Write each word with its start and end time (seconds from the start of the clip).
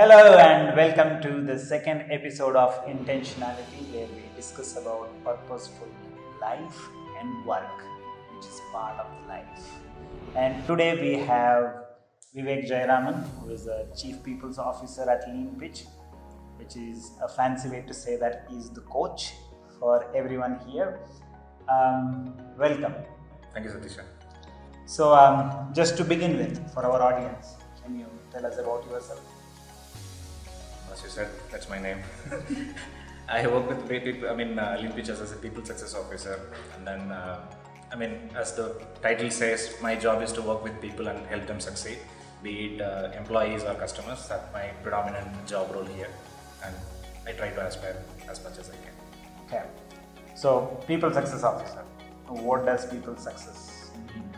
Hello 0.00 0.38
and 0.38 0.74
welcome 0.74 1.20
to 1.20 1.42
the 1.42 1.58
second 1.58 2.10
episode 2.10 2.56
of 2.56 2.70
Intentionality 2.86 3.80
where 3.92 4.06
we 4.06 4.22
discuss 4.34 4.78
about 4.78 5.10
purposeful 5.22 5.88
life 6.40 6.78
and 7.18 7.44
work 7.44 7.82
which 8.34 8.46
is 8.46 8.62
part 8.72 8.98
of 8.98 9.08
life. 9.28 9.66
And 10.34 10.66
today 10.66 10.98
we 10.98 11.18
have 11.26 11.64
Vivek 12.34 12.66
Jayaraman 12.66 13.28
who 13.40 13.50
is 13.50 13.66
the 13.66 13.88
Chief 13.94 14.24
People's 14.24 14.56
Officer 14.56 15.02
at 15.10 15.28
Lean 15.28 15.54
Pitch 15.60 15.84
which 16.56 16.76
is 16.76 17.10
a 17.22 17.28
fancy 17.28 17.68
way 17.68 17.82
to 17.86 17.92
say 17.92 18.16
that 18.16 18.46
he's 18.48 18.70
the 18.70 18.80
coach 18.96 19.34
for 19.78 20.06
everyone 20.16 20.60
here. 20.66 21.00
Um, 21.68 22.34
welcome. 22.56 22.94
Thank 23.52 23.66
you, 23.66 23.72
Satisha. 23.72 24.04
So 24.86 25.12
um, 25.14 25.74
just 25.74 25.98
to 25.98 26.04
begin 26.04 26.38
with 26.38 26.72
for 26.72 26.86
our 26.86 27.02
audience, 27.02 27.56
can 27.84 27.98
you 27.98 28.06
tell 28.32 28.46
us 28.46 28.56
about 28.56 28.88
yourself? 28.90 29.20
As 30.92 31.02
you 31.02 31.08
said, 31.08 31.28
that's 31.50 31.68
my 31.68 31.78
name. 31.78 31.98
I 33.28 33.46
work 33.46 33.68
with 33.68 33.86
great 33.86 34.04
people. 34.04 34.28
I 34.28 34.34
mean, 34.34 34.58
uh, 34.58 34.76
Lean 34.80 34.92
Pitch 34.92 35.08
as 35.08 35.32
a 35.32 35.36
people 35.36 35.64
success 35.64 35.94
officer, 35.94 36.40
and 36.76 36.86
then 36.86 37.12
uh, 37.12 37.38
I 37.92 37.96
mean, 37.96 38.30
as 38.36 38.54
the 38.54 38.80
title 39.02 39.30
says, 39.30 39.74
my 39.80 39.94
job 39.94 40.22
is 40.22 40.32
to 40.32 40.42
work 40.42 40.64
with 40.64 40.80
people 40.80 41.08
and 41.08 41.24
help 41.26 41.46
them 41.46 41.60
succeed, 41.60 41.98
be 42.42 42.74
it 42.74 42.80
uh, 42.80 43.10
employees 43.16 43.64
or 43.64 43.74
customers. 43.74 44.26
That's 44.28 44.52
my 44.52 44.66
predominant 44.82 45.46
job 45.46 45.72
role 45.74 45.84
here, 45.84 46.10
and 46.64 46.74
I 47.26 47.32
try 47.32 47.50
to 47.50 47.66
aspire 47.66 47.96
as 48.28 48.42
much 48.42 48.58
as 48.58 48.70
I 48.70 48.76
can. 48.84 48.94
Okay. 49.46 49.64
So 50.34 50.82
people 50.86 51.12
success 51.12 51.42
officer. 51.42 51.84
What 52.26 52.64
does 52.64 52.86
people 52.86 53.16
success 53.16 53.90
mean? 54.14 54.29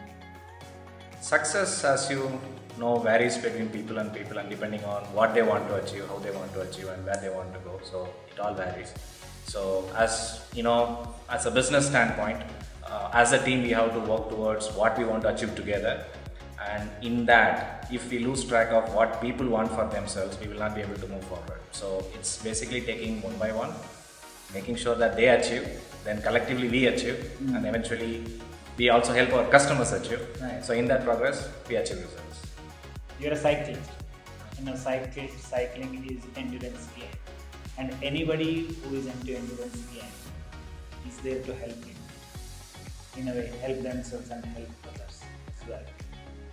Success, 1.23 1.85
as 1.85 2.11
you 2.11 2.41
know, 2.79 2.99
varies 2.99 3.39
between 3.39 3.69
people 3.69 3.99
and 3.99 4.13
people, 4.13 4.39
and 4.39 4.51
depending 4.51 4.83
on 4.85 5.03
what 5.15 5.35
they 5.35 5.43
want 5.43 5.69
to 5.69 5.77
achieve, 5.77 6.05
how 6.09 6.19
they 6.19 6.33
want 6.33 6.53
to 6.53 6.63
achieve, 6.63 6.89
and 6.89 7.07
where 7.07 7.17
they 7.23 7.31
want 7.31 7.55
to 7.55 7.61
go. 7.61 7.79
So 7.85 8.09
it 8.33 8.41
all 8.41 8.55
varies. 8.55 8.93
So 9.47 9.89
as 9.97 10.41
you 10.53 10.65
know, 10.65 11.15
as 11.31 11.47
a 11.47 11.51
business 11.53 11.87
standpoint, 11.87 12.43
uh, 12.85 13.11
as 13.13 13.33
a 13.33 13.45
team, 13.45 13.63
we 13.63 13.71
have 13.71 13.93
to 13.93 14.01
work 14.01 14.31
towards 14.31 14.73
what 14.73 14.99
we 14.99 15.05
want 15.05 15.23
to 15.23 15.29
achieve 15.29 15.55
together. 15.55 16.05
And 16.69 16.91
in 17.03 17.25
that, 17.27 17.87
if 17.93 18.11
we 18.11 18.19
lose 18.19 18.45
track 18.45 18.73
of 18.73 18.93
what 18.93 19.21
people 19.21 19.47
want 19.47 19.71
for 19.71 19.87
themselves, 19.87 20.37
we 20.41 20.49
will 20.49 20.59
not 20.59 20.75
be 20.75 20.81
able 20.81 20.97
to 20.97 21.07
move 21.07 21.23
forward. 21.25 21.61
So 21.71 22.05
it's 22.15 22.43
basically 22.43 22.81
taking 22.81 23.23
one 23.23 23.37
by 23.37 23.53
one, 23.53 23.73
making 24.53 24.75
sure 24.75 24.97
that 24.97 25.15
they 25.15 25.29
achieve, 25.29 25.69
then 26.03 26.21
collectively 26.21 26.69
we 26.69 26.87
achieve, 26.87 27.31
and 27.55 27.65
eventually 27.65 28.25
we 28.77 28.89
also 28.89 29.13
help 29.13 29.33
our 29.33 29.45
customers 29.51 29.93
achieve. 29.93 30.27
Right. 30.41 30.65
So 30.65 30.73
in 30.75 30.87
that 30.87 31.05
progress, 31.05 31.49
we 31.69 31.77
achieve 31.77 31.99
results. 31.99 32.47
You're 33.21 33.33
a 33.33 33.37
cyclist. 33.37 33.91
You 34.59 34.65
know, 34.67 34.75
cycle, 34.77 35.29
cycling 35.39 36.07
is 36.09 36.23
endurance 36.37 36.89
game. 36.97 37.07
And 37.79 37.95
anybody 38.03 38.75
who 38.85 38.97
is 38.97 39.07
into 39.07 39.37
endurance 39.37 39.77
game 39.93 40.05
is 41.09 41.19
there 41.19 41.43
to 41.43 41.55
help 41.55 41.77
you. 41.87 43.21
In 43.21 43.29
a 43.29 43.33
way, 43.33 43.53
help 43.61 43.83
themselves 43.83 44.31
and 44.31 44.45
help 44.45 44.69
others 44.89 45.23
as 45.49 45.69
well. 45.69 45.85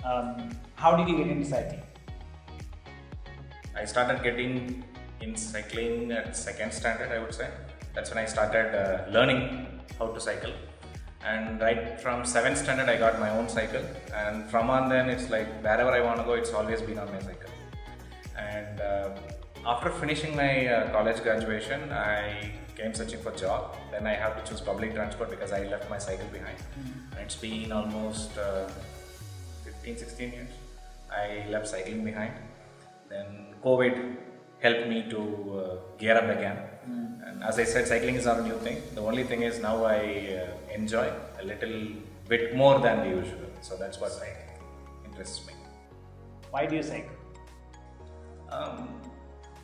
Um, 0.03 0.49
how 0.75 0.95
did 0.95 1.07
you 1.07 1.17
get 1.17 1.27
into 1.27 1.47
cycling? 1.47 1.81
I 3.75 3.85
started 3.85 4.23
getting 4.23 4.83
in 5.21 5.35
cycling 5.35 6.11
at 6.11 6.35
second 6.35 6.73
standard, 6.73 7.11
I 7.11 7.19
would 7.19 7.33
say. 7.33 7.49
That's 7.93 8.09
when 8.09 8.19
I 8.19 8.25
started 8.25 8.75
uh, 8.75 9.09
learning 9.11 9.81
how 9.97 10.07
to 10.07 10.19
cycle. 10.19 10.51
And 11.25 11.59
right 11.59 11.99
from 11.99 12.25
seventh 12.25 12.57
standard, 12.57 12.89
I 12.89 12.97
got 12.97 13.19
my 13.19 13.29
own 13.29 13.49
cycle. 13.49 13.83
And 14.13 14.49
from 14.49 14.69
on 14.69 14.89
then, 14.89 15.09
it's 15.09 15.29
like 15.29 15.47
wherever 15.61 15.91
I 15.91 16.01
want 16.01 16.19
to 16.19 16.23
go, 16.23 16.33
it's 16.33 16.53
always 16.53 16.81
been 16.81 16.97
on 16.97 17.11
my 17.11 17.19
cycle. 17.19 17.51
And 18.37 18.79
uh, 18.79 19.09
after 19.65 19.89
finishing 19.89 20.35
my 20.35 20.67
uh, 20.67 20.91
college 20.91 21.21
graduation, 21.21 21.91
I 21.91 22.51
came 22.77 22.93
searching 22.93 23.19
for 23.19 23.31
job. 23.31 23.75
Then 23.91 24.07
I 24.07 24.13
have 24.13 24.41
to 24.41 24.49
choose 24.49 24.61
public 24.61 24.93
transport 24.93 25.29
because 25.29 25.51
I 25.51 25.63
left 25.63 25.89
my 25.89 25.97
cycle 25.97 26.27
behind. 26.27 26.57
And 27.11 27.19
it's 27.19 27.35
been 27.35 27.71
almost 27.71 28.37
uh, 28.37 28.69
15, 29.65 29.97
16 29.97 30.31
years. 30.31 30.49
I 31.11 31.45
left 31.49 31.67
cycling 31.67 32.05
behind. 32.05 32.33
Then 33.09 33.55
COVID 33.63 34.15
helped 34.59 34.87
me 34.87 35.09
to 35.09 35.19
uh, 35.59 35.97
gear 35.97 36.15
up 36.17 36.29
again. 36.37 36.68
And 36.85 37.43
as 37.43 37.59
I 37.59 37.63
said, 37.63 37.87
cycling 37.87 38.15
is 38.15 38.25
not 38.25 38.39
a 38.39 38.43
new 38.43 38.57
thing. 38.59 38.81
The 38.95 39.01
only 39.01 39.23
thing 39.23 39.43
is 39.43 39.59
now 39.59 39.83
I 39.85 39.97
uh, 39.97 40.73
enjoy 40.73 41.11
a 41.39 41.43
little 41.43 41.81
bit 42.27 42.55
more 42.55 42.79
than 42.79 42.99
the 42.99 43.09
usual. 43.09 43.49
So 43.61 43.75
that's 43.77 43.99
what 43.99 44.11
I, 44.21 44.29
interests 45.05 45.45
me. 45.45 45.53
Why 46.51 46.65
do 46.65 46.75
you 46.75 46.83
cycle? 46.83 47.11
Um, 48.51 48.89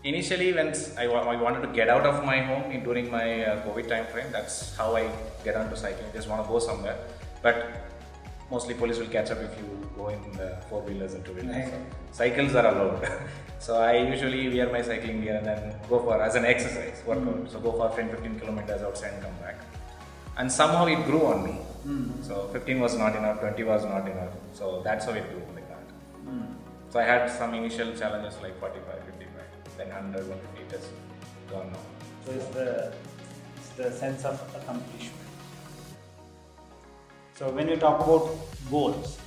initially, 0.04 0.54
when 0.54 0.74
I, 0.98 1.06
I 1.06 1.36
wanted 1.42 1.62
to 1.62 1.74
get 1.74 1.90
out 1.90 2.06
of 2.06 2.24
my 2.24 2.40
home 2.42 2.72
in, 2.72 2.84
during 2.84 3.10
my 3.10 3.44
uh, 3.44 3.66
COVID 3.66 3.88
time 3.88 4.06
frame, 4.08 4.32
that's 4.32 4.76
how 4.76 4.96
I 4.96 5.10
get 5.44 5.56
onto 5.56 5.76
cycling. 5.76 6.12
Just 6.14 6.30
want 6.30 6.44
to 6.44 6.50
go 6.50 6.60
somewhere, 6.60 6.98
but 7.42 7.88
mostly 8.52 8.76
police 8.76 9.00
will 9.00 9.08
catch 9.08 9.32
up 9.32 9.40
if 9.40 9.58
you 9.58 9.85
go 9.96 10.10
in 10.10 10.22
the 10.38 10.54
uh, 10.54 10.62
four 10.62 10.82
wheelers 10.82 11.14
and 11.14 11.26
two 11.26 11.34
wheelers. 11.34 11.70
So 11.70 11.80
cycles 12.12 12.56
are 12.56 12.68
allowed. 12.68 13.08
so 13.60 13.78
I 13.78 13.98
usually 13.98 14.50
wear 14.50 14.72
my 14.72 14.82
cycling 14.82 15.22
gear 15.22 15.38
and 15.38 15.46
then 15.46 15.76
go 15.90 16.00
for 16.00 16.22
as 16.22 16.36
an 16.36 16.46
exercise 16.46 17.02
workout. 17.06 17.52
So 17.52 17.60
go 17.60 17.72
for 17.72 17.90
10, 17.96 18.10
15 18.10 18.40
kilometers 18.40 18.82
outside 18.82 19.14
and 19.14 19.24
come 19.24 19.38
back. 19.42 19.58
And 20.38 20.52
somehow 20.52 20.86
it 20.86 21.06
grew 21.06 21.26
on 21.26 21.44
me. 21.44 21.54
Hmm. 21.86 22.22
So 22.22 22.50
15 22.52 22.80
was 22.80 22.98
not 22.98 23.16
enough, 23.16 23.40
20 23.40 23.64
was 23.64 23.86
not 23.86 24.08
enough. 24.10 24.34
So 24.54 24.82
that's 24.84 25.06
how 25.06 25.12
it 25.12 25.30
grew 25.30 25.42
like 25.54 25.68
that. 25.70 25.86
Hmm. 26.26 26.46
So 26.90 27.00
I 27.00 27.04
had 27.04 27.30
some 27.30 27.54
initial 27.54 27.94
challenges 27.96 28.36
like 28.42 28.60
45, 28.60 29.04
55, 29.06 29.78
then 29.78 29.90
100, 29.90 30.28
150, 30.28 30.62
it 30.62 30.72
has 30.72 30.90
gone 31.50 31.72
now. 31.72 31.80
So 32.26 32.32
it's 32.32 32.48
the, 32.48 32.94
it's 33.58 33.70
the 33.70 33.92
sense 33.92 34.26
of 34.26 34.42
accomplishment. 34.56 35.26
So 37.36 37.50
when 37.52 37.68
you 37.68 37.76
talk 37.76 38.00
about 38.00 38.32
goals, 38.72 39.20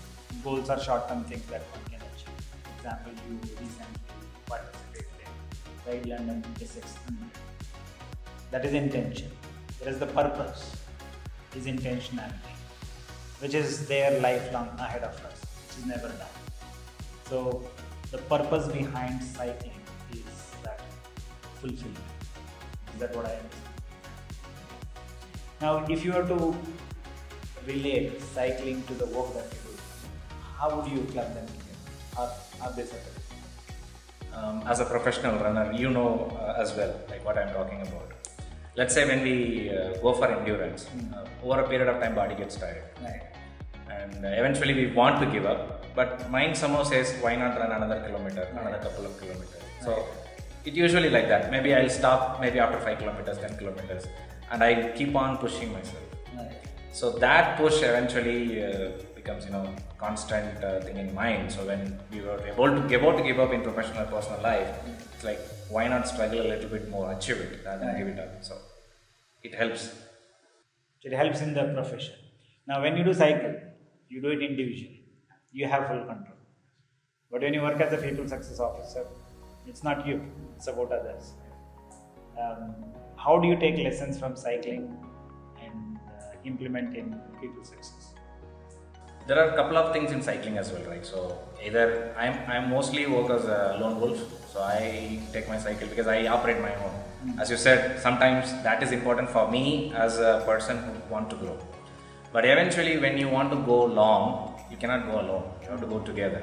goals 0.43 0.69
are 0.71 0.81
short-term 0.81 1.25
things 1.25 1.44
that 1.47 1.62
one 1.72 1.84
can 1.91 2.00
achieve. 2.12 2.39
For 2.62 2.71
example, 2.78 3.12
you 3.28 3.34
recently 3.61 4.00
participated 4.47 5.28
in 5.87 5.93
Ride 5.93 6.06
London 6.06 6.43
100. 6.43 7.31
That 8.50 8.65
is 8.65 8.72
intention. 8.72 9.31
Whereas 9.78 9.99
the 9.99 10.06
purpose 10.06 10.77
is 11.55 11.66
intentionality, 11.66 12.55
which 13.41 13.55
is 13.55 13.87
there 13.87 14.21
lifelong 14.21 14.69
ahead 14.78 15.03
of 15.03 15.15
us, 15.25 15.41
which 15.66 15.78
is 15.78 15.87
never 15.87 16.09
done. 16.09 16.37
So 17.28 17.62
the 18.10 18.19
purpose 18.19 18.69
behind 18.72 19.22
cycling 19.22 19.81
is 20.12 20.25
that 20.62 20.81
fulfillment. 21.60 21.99
Is 22.95 23.00
that 23.00 23.15
what 23.15 23.27
I 23.27 23.34
understand? 23.34 23.65
Now, 25.60 25.84
if 25.89 26.05
you 26.05 26.12
were 26.12 26.27
to 26.27 26.56
relate 27.66 28.21
cycling 28.22 28.83
to 28.84 28.95
the 28.95 29.06
work 29.06 29.34
that 29.34 29.45
you 29.53 29.59
do, 29.65 29.68
how 30.59 30.69
would 30.75 30.91
you 30.91 31.03
club 31.13 31.29
them 31.35 31.47
together? 31.47 31.79
Are, 32.19 32.31
are 32.63 32.73
they 32.77 32.85
separate? 32.85 33.15
Um, 34.35 34.63
as 34.67 34.81
a 34.81 34.85
professional 34.85 35.37
runner, 35.45 35.73
you 35.73 35.91
know 35.91 36.11
uh, 36.41 36.61
as 36.63 36.75
well 36.77 36.95
like 37.09 37.25
what 37.25 37.39
I'm 37.39 37.53
talking 37.53 37.81
about. 37.83 38.13
Let's 38.77 38.95
say 38.95 39.07
when 39.09 39.23
we 39.23 39.71
uh, 39.71 39.95
go 40.03 40.13
for 40.13 40.29
endurance, 40.31 40.87
uh, 41.15 41.25
over 41.45 41.61
a 41.63 41.69
period 41.69 41.89
of 41.89 42.01
time, 42.01 42.15
body 42.15 42.35
gets 42.37 42.57
tired, 42.57 42.85
Right. 43.03 43.23
and 43.91 44.25
uh, 44.25 44.29
eventually 44.29 44.75
we 44.75 44.87
want 44.93 45.19
to 45.21 45.27
give 45.27 45.47
up. 45.47 45.85
But 45.97 46.31
mind 46.31 46.57
somehow 46.57 46.85
says, 46.85 47.13
why 47.21 47.35
not 47.35 47.59
run 47.59 47.73
another 47.73 48.01
kilometer, 48.07 48.43
another 48.53 48.79
couple 48.79 49.05
of 49.07 49.19
kilometers? 49.19 49.63
So 49.83 50.07
it 50.65 50.75
usually 50.75 51.11
like 51.11 51.27
that. 51.29 51.51
Maybe 51.51 51.75
I'll 51.75 51.91
stop 51.91 52.41
maybe 52.41 52.61
after 52.61 52.79
five 52.79 52.99
kilometers, 52.99 53.39
ten 53.39 53.57
kilometers, 53.59 54.07
and 54.53 54.63
I 54.63 54.93
keep 54.97 55.17
on 55.17 55.39
pushing 55.39 55.73
myself. 55.73 56.05
Right. 56.37 56.53
So 56.93 57.11
that 57.19 57.57
push 57.59 57.83
eventually 57.83 58.63
uh, 58.65 58.91
becomes, 59.28 59.44
you 59.44 59.53
know, 59.53 59.75
constant 59.99 60.65
uh, 60.65 60.81
thing 60.81 60.97
in 60.97 61.15
mind. 61.15 61.53
So 61.53 61.66
when 61.66 62.00
we 62.11 62.21
were 62.21 62.41
able 62.47 62.75
to 62.77 62.83
give 62.89 63.03
to 63.03 63.22
give 63.22 63.39
up 63.44 63.53
in 63.53 63.62
professional 63.62 64.06
personal 64.06 64.41
life, 64.43 64.71
it's 65.15 65.25
like 65.25 65.41
why 65.69 65.86
not 65.89 66.09
struggle 66.09 66.41
a 66.41 66.48
little 66.53 66.71
bit 66.77 66.89
more, 66.91 67.13
achieve 67.13 67.41
it 67.47 67.60
rather 67.65 67.80
than 67.80 67.89
Right. 67.89 67.98
give 67.98 68.09
it 68.15 68.19
up. 68.25 68.45
So 68.48 68.54
it 69.42 69.54
helps. 69.54 69.83
It 71.03 71.13
helps 71.13 71.41
in 71.47 71.54
the 71.59 71.65
profession. 71.78 72.15
Now, 72.66 72.80
when 72.84 72.97
you 72.97 73.04
do 73.04 73.15
cycle, 73.15 73.54
you 74.09 74.22
do 74.22 74.30
it 74.36 74.42
individually. 74.42 75.04
You 75.53 75.66
have 75.75 75.86
full 75.91 76.04
control. 76.10 76.39
But 77.30 77.42
when 77.42 77.54
you 77.54 77.63
work 77.63 77.80
as 77.86 77.92
a 77.92 77.98
people 78.07 78.27
success 78.34 78.60
officer, 78.60 79.04
it's 79.66 79.84
not 79.84 80.07
you, 80.07 80.16
it's 80.57 80.69
about 80.72 80.92
others. 80.98 81.33
Um, 82.42 82.75
how 83.25 83.39
do 83.39 83.48
you 83.48 83.57
take 83.65 83.77
lessons 83.89 84.19
from 84.19 84.36
cycling 84.36 84.84
and 85.63 85.98
uh, 86.16 86.51
implement 86.53 86.97
in 86.97 87.21
people 87.41 87.65
success? 87.65 87.97
There 89.28 89.39
are 89.39 89.51
a 89.51 89.57
couple 89.57 89.77
of 89.77 89.92
things 89.92 90.10
in 90.10 90.22
cycling 90.22 90.57
as 90.57 90.72
well, 90.72 90.84
right? 90.91 91.04
So 91.04 91.19
either 91.63 92.15
I'm 92.16 92.36
I'm 92.53 92.71
mostly 92.71 93.03
work 93.15 93.28
as 93.39 93.45
a 93.57 93.77
lone 93.80 93.97
wolf, 94.03 94.21
so 94.53 94.60
I 94.63 95.21
take 95.34 95.47
my 95.54 95.59
cycle 95.65 95.89
because 95.92 96.07
I 96.07 96.19
operate 96.36 96.60
my 96.69 96.75
own. 96.84 96.95
Hmm. 97.25 97.41
As 97.42 97.51
you 97.53 97.59
said, 97.65 98.01
sometimes 98.07 98.54
that 98.69 98.83
is 98.86 98.92
important 98.98 99.28
for 99.34 99.45
me 99.57 99.92
as 100.04 100.19
a 100.30 100.33
person 100.47 100.78
who 100.84 100.95
want 101.15 101.28
to 101.34 101.36
grow. 101.42 101.59
But 102.33 102.47
eventually, 102.54 102.97
when 103.04 103.19
you 103.19 103.28
want 103.28 103.51
to 103.57 103.59
go 103.72 103.78
long, 104.01 104.25
you 104.71 104.78
cannot 104.78 105.04
go 105.10 105.21
alone. 105.21 105.45
You 105.63 105.69
have 105.75 105.83
to 105.86 105.91
go 105.95 106.01
together. 106.10 106.42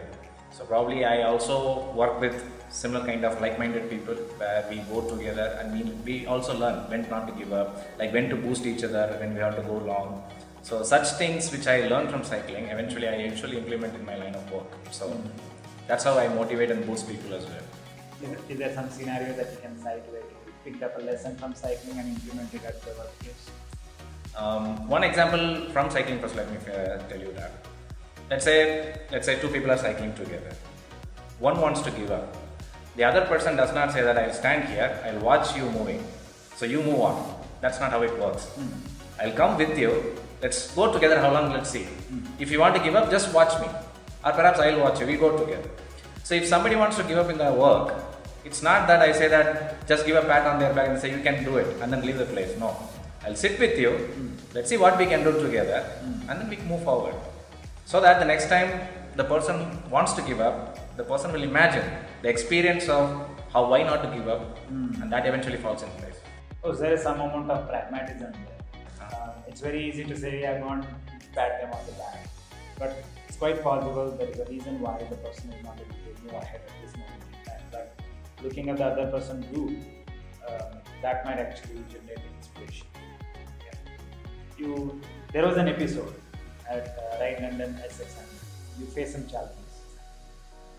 So 0.52 0.64
probably 0.66 1.04
I 1.06 1.24
also 1.24 1.92
work 2.04 2.22
with 2.22 2.38
similar 2.70 3.04
kind 3.10 3.26
of 3.26 3.42
like-minded 3.42 3.90
people 3.90 4.16
where 4.42 4.64
we 4.70 4.78
go 4.94 5.02
together 5.10 5.48
and 5.60 5.74
we, 5.76 5.84
we 6.08 6.26
also 6.28 6.58
learn 6.58 6.90
when 6.92 7.10
not 7.10 7.28
to 7.30 7.34
give 7.34 7.52
up, 7.52 7.86
like 7.98 8.14
when 8.14 8.30
to 8.30 8.36
boost 8.36 8.66
each 8.66 8.84
other, 8.84 9.06
when 9.20 9.34
we 9.34 9.40
have 9.42 9.56
to 9.56 9.64
go 9.64 9.78
long. 9.94 10.24
So 10.66 10.82
such 10.82 11.08
things 11.20 11.52
which 11.52 11.68
I 11.68 11.88
learned 11.88 12.10
from 12.10 12.24
cycling, 12.24 12.66
eventually 12.70 13.08
I 13.08 13.28
actually 13.28 13.58
implement 13.58 13.94
in 13.94 14.04
my 14.04 14.16
line 14.16 14.34
of 14.34 14.52
work. 14.52 14.66
So 14.90 15.16
that's 15.88 16.04
how 16.04 16.18
I 16.18 16.28
motivate 16.28 16.72
and 16.72 16.84
boost 16.88 17.08
people 17.08 17.36
as 17.36 17.46
well. 17.46 17.66
Is, 18.24 18.50
is 18.50 18.58
there 18.58 18.74
some 18.74 18.90
scenario 18.90 19.34
that 19.36 19.52
you 19.52 19.60
can 19.62 19.78
cite 19.80 20.12
where 20.12 20.22
you 20.22 20.54
picked 20.64 20.82
up 20.82 20.98
a 20.98 21.04
lesson 21.04 21.38
from 21.38 21.54
cycling 21.54 22.00
and 22.00 22.08
implemented 22.16 22.64
it 22.64 22.66
at 22.66 22.82
the 22.82 22.96
workplace? 22.98 23.52
Um, 24.36 24.90
one 24.90 25.04
example 25.04 25.70
from 25.70 25.92
cycling 25.92 26.20
first, 26.20 26.36
let 26.36 26.50
me 26.50 26.58
uh, 26.58 26.98
tell 27.10 27.20
you 27.20 27.32
that. 27.34 27.52
Let's 28.32 28.44
say, 28.44 29.02
let's 29.12 29.28
say 29.28 29.40
two 29.40 29.50
people 29.50 29.70
are 29.70 29.78
cycling 29.78 30.16
together. 30.16 30.52
One 31.38 31.62
wants 31.62 31.82
to 31.82 31.92
give 31.92 32.10
up. 32.10 32.36
The 32.96 33.04
other 33.04 33.22
person 33.26 33.56
does 33.56 33.72
not 33.72 33.92
say 33.92 34.02
that 34.02 34.18
I'll 34.18 34.34
stand 34.34 34.68
here, 34.70 35.00
I'll 35.06 35.20
watch 35.20 35.56
you 35.56 35.70
moving. 35.70 36.04
So 36.56 36.66
you 36.66 36.82
move 36.82 37.02
on. 37.02 37.36
That's 37.62 37.80
not 37.80 37.92
how 37.92 38.02
it 38.02 38.18
works. 38.18 38.50
I'll 39.22 39.34
come 39.34 39.58
with 39.60 39.78
you. 39.78 40.16
Let's 40.46 40.60
go 40.76 40.94
together. 40.94 41.20
How 41.20 41.34
long? 41.34 41.52
Let's 41.54 41.72
see. 41.72 41.88
If 42.38 42.52
you 42.52 42.60
want 42.60 42.76
to 42.76 42.82
give 42.88 42.96
up, 43.00 43.10
just 43.10 43.34
watch 43.34 43.54
me. 43.62 43.68
Or 44.24 44.32
perhaps 44.40 44.60
I'll 44.60 44.80
watch 44.80 45.00
you. 45.00 45.08
We 45.08 45.16
go 45.18 45.30
together. 45.36 45.70
So 46.24 46.36
if 46.36 46.46
somebody 46.46 46.76
wants 46.76 46.98
to 46.98 47.04
give 47.04 47.18
up 47.18 47.32
in 47.32 47.40
their 47.40 47.54
work, 47.54 47.96
it's 48.44 48.62
not 48.62 48.86
that 48.90 49.02
I 49.02 49.12
say 49.12 49.28
that 49.28 49.88
just 49.88 50.06
give 50.06 50.16
a 50.16 50.22
pat 50.22 50.46
on 50.46 50.60
their 50.60 50.72
back 50.72 50.90
and 50.90 51.00
say 51.00 51.10
you 51.10 51.24
can 51.24 51.44
do 51.44 51.58
it 51.58 51.82
and 51.82 51.92
then 51.92 52.06
leave 52.06 52.20
the 52.20 52.28
place. 52.28 52.52
No. 52.60 52.78
I'll 53.26 53.36
sit 53.36 53.60
with 53.60 53.80
you. 53.80 53.92
Let's 54.54 54.70
see 54.70 54.78
what 54.78 55.00
we 55.00 55.08
can 55.08 55.24
do 55.24 55.34
together 55.42 55.80
and 56.30 56.40
then 56.40 56.48
we 56.48 56.58
move 56.58 56.84
forward. 56.84 57.16
So 57.86 58.00
that 58.02 58.20
the 58.20 58.26
next 58.26 58.48
time 58.48 58.88
the 59.16 59.24
person 59.24 59.58
wants 59.90 60.14
to 60.14 60.22
give 60.22 60.42
up, 60.42 60.96
the 60.96 61.04
person 61.04 61.34
will 61.34 61.42
imagine 61.44 61.86
the 62.22 62.30
experience 62.30 62.88
of 62.88 63.10
how 63.52 63.68
why 63.72 63.82
not 63.82 64.04
to 64.04 64.10
give 64.16 64.28
up 64.28 64.60
and 64.70 65.12
that 65.12 65.26
eventually 65.26 65.58
falls 65.58 65.82
in 65.82 65.90
place. 66.02 66.20
Oh, 66.64 66.72
there 66.72 66.94
is 66.94 67.02
some 67.02 67.20
amount 67.20 67.50
of 67.50 67.68
pragmatism 67.68 68.32
there. 68.32 68.55
It's 69.56 69.62
very 69.62 69.88
easy 69.88 70.04
to 70.04 70.18
say, 70.18 70.46
I 70.46 70.62
want 70.62 70.81
to 70.84 71.30
pat 71.34 71.62
them 71.62 71.72
on 71.72 71.86
the 71.86 71.94
back. 71.94 72.28
But 72.78 73.06
it's 73.25 73.38
quite 73.38 73.63
possible 73.63 74.12
there 74.12 74.28
is 74.28 74.38
a 74.38 74.46
reason 74.52 74.81
why 74.81 74.98
the 75.10 75.16
person 75.16 75.54
is 75.54 75.63
not 75.63 75.80
able 75.80 75.96
to 75.96 76.24
move 76.24 76.34
ahead 76.34 76.60
at 76.68 76.74
this 76.81 76.92
moment 76.98 77.22
in 77.30 77.46
time. 77.50 77.62
But 77.72 77.98
looking 78.44 78.68
at 78.68 78.75
the 78.80 78.84
other 78.84 79.10
person 79.10 79.46
do, 79.54 79.80
um, 80.50 80.80
that 81.02 81.24
might 81.24 81.38
actually 81.38 81.86
generate 81.90 82.19
inspiration. 82.38 82.86
Yeah. 83.66 83.78
You, 84.57 85.00
there 85.31 85.48
was 85.48 85.56
an 85.56 85.69
episode 85.69 86.16
at 86.69 86.88
uh, 87.00 87.24
Ride 87.24 87.42
London 87.42 87.80
Essex 87.86 88.13
and 88.19 88.28
you 88.78 88.88
faced 88.88 89.13
some 89.13 89.25
challenges. 89.25 89.56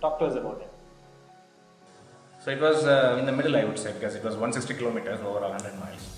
Talk 0.02 0.18
to 0.18 0.26
us 0.26 0.36
about 0.36 0.60
it. 0.60 0.70
So 2.44 2.50
it 2.50 2.60
was 2.60 2.84
uh, 2.84 3.16
in 3.18 3.24
the 3.24 3.32
middle, 3.32 3.56
I 3.56 3.64
would 3.64 3.78
say, 3.78 3.94
because 3.94 4.14
it 4.14 4.22
was 4.22 4.34
160 4.34 4.74
kilometers 4.74 5.20
over 5.20 5.40
100 5.40 5.80
miles. 5.80 6.15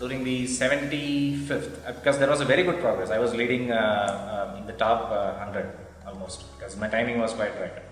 During 0.00 0.24
the 0.24 0.44
75th, 0.44 1.86
uh, 1.86 1.92
because 1.92 2.18
there 2.18 2.30
was 2.30 2.40
a 2.40 2.46
very 2.46 2.62
good 2.62 2.80
progress, 2.80 3.10
I 3.10 3.18
was 3.18 3.34
leading 3.34 3.70
uh, 3.70 3.76
uh, 3.76 4.58
in 4.58 4.66
the 4.66 4.72
top 4.72 5.10
uh, 5.10 5.44
100 5.44 5.70
almost, 6.06 6.44
because 6.56 6.74
my 6.78 6.88
timing 6.88 7.18
was 7.20 7.34
quite 7.34 7.54
right. 7.60 7.82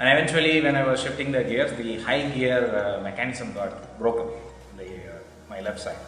And 0.00 0.08
eventually, 0.08 0.60
when 0.60 0.74
I 0.74 0.84
was 0.84 1.00
shifting 1.00 1.30
the 1.30 1.44
gears, 1.44 1.72
the 1.78 2.00
high 2.00 2.28
gear 2.30 2.60
uh, 2.74 3.02
mechanism 3.04 3.52
got 3.52 3.96
broken, 3.96 4.26
the, 4.76 4.86
uh, 4.86 5.18
my 5.48 5.60
left 5.60 5.78
side. 5.78 5.98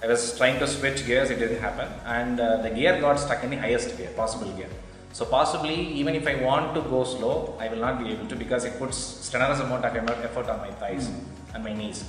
I 0.00 0.06
was 0.06 0.36
trying 0.38 0.60
to 0.60 0.68
switch 0.68 1.06
gears, 1.06 1.30
it 1.30 1.40
didn't 1.40 1.60
happen, 1.60 1.88
and 2.06 2.38
uh, 2.38 2.62
the 2.62 2.70
gear 2.70 3.00
got 3.00 3.18
stuck 3.18 3.42
in 3.42 3.50
the 3.50 3.56
highest 3.56 3.96
gear, 3.98 4.10
possible 4.16 4.52
gear. 4.52 4.68
So 5.12 5.24
possibly, 5.24 5.74
even 5.74 6.14
if 6.14 6.26
I 6.26 6.36
want 6.36 6.74
to 6.76 6.82
go 6.82 7.02
slow, 7.02 7.56
I 7.58 7.66
will 7.66 7.78
not 7.80 7.98
be 7.98 8.12
able 8.12 8.28
to 8.28 8.36
because 8.36 8.64
it 8.64 8.78
puts 8.78 8.96
strenuous 8.96 9.58
amount 9.58 9.84
of 9.84 9.96
effort 9.96 10.48
on 10.48 10.58
my 10.60 10.70
thighs 10.70 11.10
and 11.52 11.64
my 11.64 11.72
knees. 11.72 12.04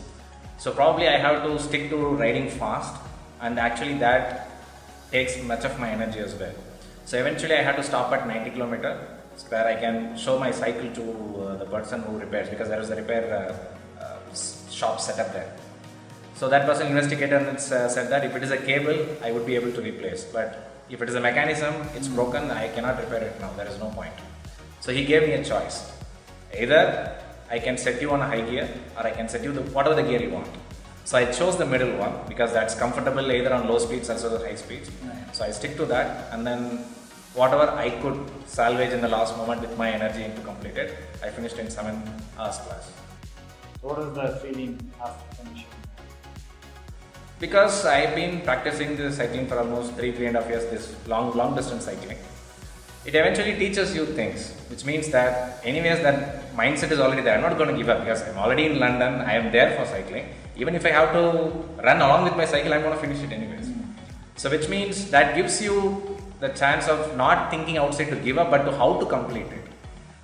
So 0.57 0.71
probably 0.71 1.07
I 1.07 1.17
have 1.17 1.43
to 1.43 1.59
stick 1.59 1.89
to 1.89 1.97
riding 1.97 2.49
fast, 2.49 2.95
and 3.41 3.59
actually 3.59 3.97
that 3.99 4.49
takes 5.11 5.41
much 5.43 5.63
of 5.65 5.79
my 5.79 5.89
energy 5.89 6.19
as 6.19 6.35
well. 6.35 6.53
So 7.05 7.17
eventually, 7.19 7.55
I 7.55 7.61
had 7.61 7.75
to 7.75 7.83
stop 7.83 8.13
at 8.13 8.27
90 8.27 8.51
kilometer, 8.51 8.97
where 9.49 9.67
I 9.67 9.75
can 9.75 10.17
show 10.17 10.39
my 10.39 10.51
cycle 10.51 10.89
to 10.99 11.03
uh, 11.41 11.55
the 11.57 11.65
person 11.65 12.01
who 12.01 12.17
repairs 12.17 12.49
because 12.49 12.69
there 12.69 12.79
is 12.79 12.89
a 12.89 12.95
repair 12.95 13.23
uh, 13.99 14.03
uh, 14.03 14.35
shop 14.71 15.01
set 15.01 15.19
up 15.19 15.33
there. 15.33 15.53
So 16.35 16.49
that 16.49 16.65
person 16.65 16.87
investigated 16.87 17.33
and 17.33 17.57
uh, 17.57 17.89
said 17.89 18.09
that 18.09 18.25
if 18.25 18.35
it 18.35 18.43
is 18.43 18.51
a 18.51 18.57
cable, 18.57 19.05
I 19.21 19.31
would 19.31 19.45
be 19.45 19.55
able 19.55 19.71
to 19.71 19.81
replace. 19.81 20.23
But 20.23 20.71
if 20.89 21.01
it 21.01 21.09
is 21.09 21.15
a 21.15 21.21
mechanism, 21.21 21.73
it's 21.95 22.07
broken, 22.07 22.49
I 22.51 22.69
cannot 22.69 22.99
repair 22.99 23.23
it 23.23 23.39
now. 23.39 23.51
There 23.53 23.67
is 23.67 23.77
no 23.79 23.89
point. 23.89 24.13
So 24.79 24.91
he 24.91 25.05
gave 25.05 25.23
me 25.23 25.33
a 25.33 25.43
choice. 25.43 25.91
Either 26.57 27.17
I 27.55 27.59
can 27.59 27.77
set 27.77 28.01
you 28.01 28.09
on 28.15 28.21
a 28.25 28.27
high 28.33 28.41
gear 28.49 28.67
or 28.97 29.03
I 29.09 29.11
can 29.17 29.27
set 29.29 29.43
you 29.43 29.51
the 29.57 29.63
whatever 29.75 29.95
the 29.99 30.05
gear 30.09 30.21
you 30.25 30.31
want. 30.31 30.47
So 31.05 31.17
I 31.19 31.25
chose 31.39 31.55
the 31.63 31.67
middle 31.73 31.91
one 31.97 32.13
because 32.27 32.51
that's 32.51 32.73
comfortable 32.83 33.31
either 33.31 33.53
on 33.53 33.67
low 33.67 33.77
speeds 33.77 34.09
as 34.09 34.23
well 34.23 34.35
as 34.37 34.43
high 34.47 34.55
speeds. 34.55 34.89
Right. 35.03 35.35
So 35.35 35.45
I 35.45 35.51
stick 35.51 35.75
to 35.81 35.85
that 35.85 36.33
and 36.33 36.47
then 36.47 36.61
whatever 37.35 37.67
I 37.85 37.91
could 38.01 38.19
salvage 38.47 38.91
in 38.97 39.01
the 39.01 39.07
last 39.07 39.37
moment 39.37 39.61
with 39.61 39.77
my 39.77 39.91
energy 39.91 40.25
to 40.35 40.41
complete 40.41 40.77
it, 40.77 40.97
I 41.23 41.29
finished 41.29 41.59
in 41.59 41.69
seven 41.69 42.01
hours 42.39 42.57
class. 42.65 42.91
What 43.81 43.99
was 43.99 44.15
the 44.15 44.27
feeling 44.41 44.73
after 44.99 45.43
finishing? 45.43 45.67
Because 47.39 47.85
I've 47.85 48.15
been 48.15 48.41
practicing 48.41 48.95
this 48.97 49.17
cycling 49.17 49.47
for 49.47 49.59
almost 49.59 49.93
three, 49.93 50.11
three 50.11 50.27
and 50.27 50.37
a 50.37 50.41
half 50.41 50.49
years, 50.49 50.65
this 50.71 50.95
long, 51.07 51.35
long 51.37 51.55
distance 51.55 51.85
cycling. 51.85 52.17
It 53.05 53.15
eventually 53.15 53.55
teaches 53.57 53.93
you 53.93 54.05
things, 54.05 54.53
which 54.69 54.85
means 54.85 55.09
that, 55.09 55.59
anyways, 55.65 56.01
that 56.03 56.55
mindset 56.55 56.91
is 56.91 56.99
already 56.99 57.21
there. 57.21 57.35
I'm 57.35 57.41
not 57.41 57.57
going 57.57 57.69
to 57.69 57.75
give 57.75 57.89
up 57.89 57.99
because 57.99 58.21
I'm 58.23 58.37
already 58.37 58.65
in 58.65 58.79
London. 58.79 59.15
I 59.15 59.33
am 59.33 59.51
there 59.51 59.75
for 59.75 59.85
cycling. 59.85 60.29
Even 60.55 60.73
if 60.73 60.85
I 60.85 60.91
have 60.91 61.11
to 61.11 61.23
run 61.83 61.97
along 61.97 62.23
with 62.23 62.37
my 62.37 62.45
cycle, 62.45 62.73
I'm 62.73 62.81
going 62.81 62.93
to 62.93 63.01
finish 63.01 63.21
it 63.21 63.31
anyways. 63.33 63.69
So, 64.37 64.49
which 64.49 64.69
means 64.69 65.11
that 65.11 65.35
gives 65.35 65.61
you 65.61 66.17
the 66.39 66.49
chance 66.49 66.87
of 66.87 67.17
not 67.17 67.51
thinking 67.51 67.77
outside 67.77 68.09
to 68.09 68.15
give 68.15 68.37
up, 68.37 68.49
but 68.49 68.63
to 68.63 68.71
how 68.77 68.99
to 68.99 69.05
complete 69.05 69.47
it. 69.47 69.65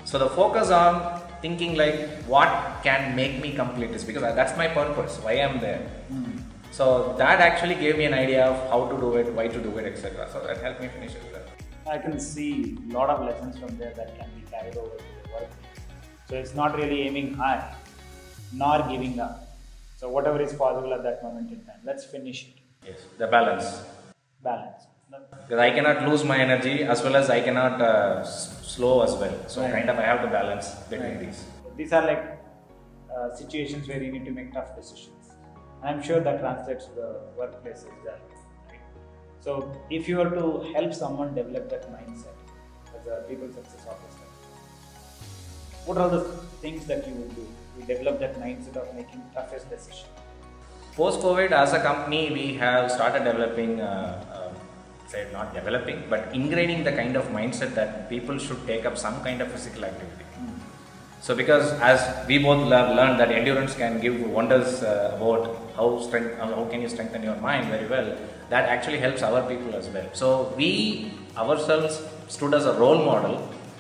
So, 0.06 0.18
the 0.18 0.30
focus 0.30 0.70
on 0.70 1.22
thinking 1.42 1.76
like, 1.76 2.24
what 2.24 2.80
can 2.82 3.14
make 3.14 3.42
me 3.42 3.56
complete 3.56 3.92
this? 3.92 4.06
Because 4.06 4.24
that's 4.36 4.58
my 4.58 4.68
purpose, 4.68 5.18
why 5.22 5.34
I'm 5.34 5.60
there. 5.60 5.80
Hmm. 6.08 6.38
So 6.72 7.16
that 7.18 7.42
actually 7.42 7.76
gave 7.76 7.98
me 7.98 8.06
an 8.06 8.14
idea 8.14 8.46
of 8.46 8.70
how 8.70 8.88
to 8.88 8.98
do 8.98 9.16
it, 9.16 9.34
why 9.34 9.48
to 9.48 9.60
do 9.60 9.78
it, 9.80 9.86
etc. 9.86 10.30
So 10.32 10.40
that 10.46 10.62
helped 10.62 10.82
me 10.82 10.88
finish 10.88 11.12
it. 11.14 11.39
I 11.88 11.98
can 11.98 12.20
see 12.20 12.78
a 12.90 12.94
lot 12.94 13.10
of 13.10 13.26
lessons 13.26 13.58
from 13.58 13.78
there 13.78 13.94
that 13.96 14.18
can 14.20 14.30
be 14.36 14.42
carried 14.50 14.78
over 14.78 14.96
to 14.98 15.04
the 15.24 15.30
work. 15.34 15.50
So 16.30 16.36
it's 16.36 16.54
not 16.54 16.76
really 16.78 17.02
aiming 17.04 17.34
high, 17.34 17.74
nor 18.54 18.88
giving 18.88 19.20
up. 19.20 19.48
So 19.98 20.10
whatever 20.10 20.42
is 20.42 20.54
possible 20.54 20.94
at 20.94 21.04
that 21.04 21.24
moment 21.24 21.52
in 21.52 21.62
time, 21.66 21.82
let's 21.84 22.06
finish 22.06 22.48
it. 22.48 22.54
Yes, 22.88 23.06
the 23.18 23.28
balance. 23.28 23.82
Balance. 24.44 24.84
Because 25.42 25.60
I 25.60 25.72
cannot 25.72 26.08
lose 26.08 26.24
my 26.24 26.38
energy 26.38 26.84
as 26.84 27.02
well 27.04 27.16
as 27.16 27.30
I 27.32 27.42
cannot 27.42 27.82
uh, 27.82 28.20
s- 28.22 28.62
slow 28.66 29.02
as 29.02 29.14
well. 29.16 29.34
So 29.48 29.62
Right. 29.64 29.72
kind 29.74 29.90
of 29.90 29.98
I 29.98 30.04
have 30.04 30.22
to 30.22 30.28
balance 30.28 30.70
between 30.92 31.10
Right. 31.16 31.20
these. 31.20 31.44
These 31.76 31.92
are 31.94 32.06
like 32.06 32.24
uh, 33.16 33.34
situations 33.36 33.88
where 33.88 34.02
you 34.02 34.12
need 34.12 34.26
to 34.26 34.32
make 34.32 34.54
tough 34.54 34.76
decisions. 34.76 35.32
I'm 35.82 36.02
sure 36.04 36.20
that 36.20 36.40
translates 36.40 36.86
to 36.86 36.94
the 36.94 37.10
workplace 37.38 37.80
as 37.80 38.06
well. 38.06 38.20
So, 39.42 39.72
if 39.90 40.08
you 40.10 40.18
were 40.18 40.30
to 40.30 40.74
help 40.74 40.94
someone 40.94 41.34
develop 41.34 41.70
that 41.70 41.92
mindset 41.94 42.36
as 42.96 43.08
a 43.08 43.24
people 43.28 43.48
success 43.54 43.86
officer, 43.88 44.26
what 45.86 45.98
are 45.98 46.10
the 46.10 46.22
things 46.62 46.86
that 46.86 47.08
you 47.08 47.14
will 47.14 47.34
do 47.42 47.48
to 47.80 47.86
develop 47.86 48.20
that 48.20 48.40
mindset 48.40 48.76
of 48.76 48.94
making 48.96 49.22
toughest 49.34 49.70
decisions? 49.70 50.06
Post 50.96 51.22
COVID, 51.22 51.52
as 51.52 51.74
a 51.74 51.80
company, 51.80 52.32
we 52.32 52.54
have 52.56 52.92
started 52.92 53.24
developing, 53.24 53.80
uh, 53.80 54.24
uh, 54.36 55.08
say 55.08 55.28
not 55.32 55.54
developing, 55.54 56.04
but 56.10 56.34
ingraining 56.34 56.84
the 56.84 56.92
kind 56.92 57.16
of 57.16 57.26
mindset 57.30 57.74
that 57.76 58.10
people 58.10 58.38
should 58.38 58.68
take 58.68 58.86
up 58.86 58.98
some 58.98 59.24
kind 59.24 59.42
of 59.42 59.50
physical 59.52 59.86
activity. 59.86 60.29
So, 61.22 61.36
because 61.36 61.74
as 61.82 62.28
we 62.28 62.38
both 62.38 62.68
lear- 62.68 62.94
learned 62.96 63.20
that 63.20 63.32
endurance 63.32 63.76
can 63.76 64.00
give 64.00 64.22
wonders 64.30 64.84
uh, 64.84 65.16
about 65.16 65.74
how 65.76 66.00
strength, 66.02 66.38
how 66.40 66.48
how 66.56 66.66
can 66.66 66.82
you 66.82 66.90
strengthen 66.90 67.24
your 67.24 67.36
mind 67.36 67.68
very 67.70 67.88
well, 67.88 68.18
that 68.50 68.70
actually 68.70 69.00
helps 69.00 69.22
our 69.22 69.42
people 69.50 69.76
as 69.76 69.90
well. 69.90 70.08
So, 70.14 70.54
we 70.56 71.12
ourselves 71.38 72.02
stood 72.28 72.54
as 72.54 72.66
a 72.66 72.74
role 72.74 73.04
model 73.04 73.38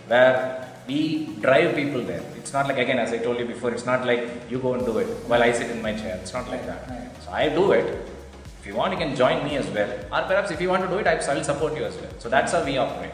where 0.08 0.67
we 0.88 1.27
drive 1.41 1.75
people 1.75 2.01
there. 2.01 2.24
It's 2.36 2.51
not 2.51 2.67
like 2.67 2.77
again, 2.77 3.00
as 3.00 3.13
I 3.13 3.19
told 3.19 3.39
you 3.39 3.46
before, 3.46 3.72
it's 3.72 3.86
not 3.86 4.05
like 4.05 4.27
you 4.50 4.60
go 4.60 4.74
and 4.74 4.86
do 4.86 4.98
it 4.98 5.08
while 5.27 5.41
I 5.41 5.51
sit 5.51 5.72
in 5.72 5.81
my 5.81 5.93
chair. 5.96 6.19
It's 6.22 6.34
not 6.34 6.50
like 6.50 6.65
that. 6.65 6.88
So, 7.24 7.31
I 7.31 7.50
do 7.50 7.72
it. 7.72 7.88
If 8.60 8.67
you 8.67 8.75
want, 8.75 8.91
you 8.91 9.00
can 9.00 9.15
join 9.15 9.43
me 9.46 9.55
as 9.55 9.67
well, 9.69 9.89
or 9.89 10.22
perhaps 10.27 10.51
if 10.51 10.60
you 10.60 10.67
want 10.67 10.84
to 10.84 10.89
do 10.89 10.98
it, 10.98 11.08
I 11.08 11.15
will 11.34 11.43
support 11.43 11.75
you 11.77 11.86
as 11.86 11.96
well. 11.96 12.12
So 12.19 12.27
that's 12.27 12.51
how 12.51 12.65
we 12.65 12.77
operate. 12.77 13.13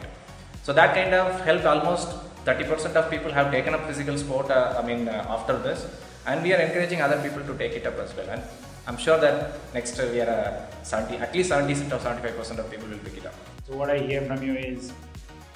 So 0.64 0.72
that 0.72 0.96
kind 0.96 1.14
of 1.14 1.40
helped 1.44 1.64
almost 1.64 2.08
30% 2.46 2.94
of 2.94 3.10
people 3.10 3.32
have 3.32 3.50
taken 3.50 3.74
up 3.74 3.84
physical 3.88 4.16
sport, 4.16 4.48
uh, 4.50 4.80
I 4.80 4.86
mean, 4.86 5.08
uh, 5.08 5.36
after 5.36 5.58
this, 5.58 5.80
and 6.26 6.44
we 6.44 6.52
are 6.54 6.60
encouraging 6.66 7.00
other 7.02 7.20
people 7.20 7.42
to 7.42 7.58
take 7.58 7.72
it 7.72 7.84
up 7.86 7.98
as 7.98 8.14
well. 8.16 8.28
And 8.30 8.40
I'm 8.86 8.96
sure 8.96 9.18
that 9.18 9.58
next 9.74 9.98
uh, 9.98 10.08
we 10.12 10.20
are 10.20 10.30
uh, 10.30 10.84
70, 10.84 11.16
at 11.16 11.34
least 11.34 11.48
70 11.48 11.72
or 11.92 11.98
75% 11.98 12.58
of 12.58 12.70
people 12.70 12.88
will 12.88 12.98
pick 12.98 13.16
it 13.16 13.26
up. 13.26 13.34
So, 13.66 13.76
what 13.76 13.90
I 13.90 13.98
hear 13.98 14.22
from 14.22 14.44
you 14.44 14.54
is 14.54 14.92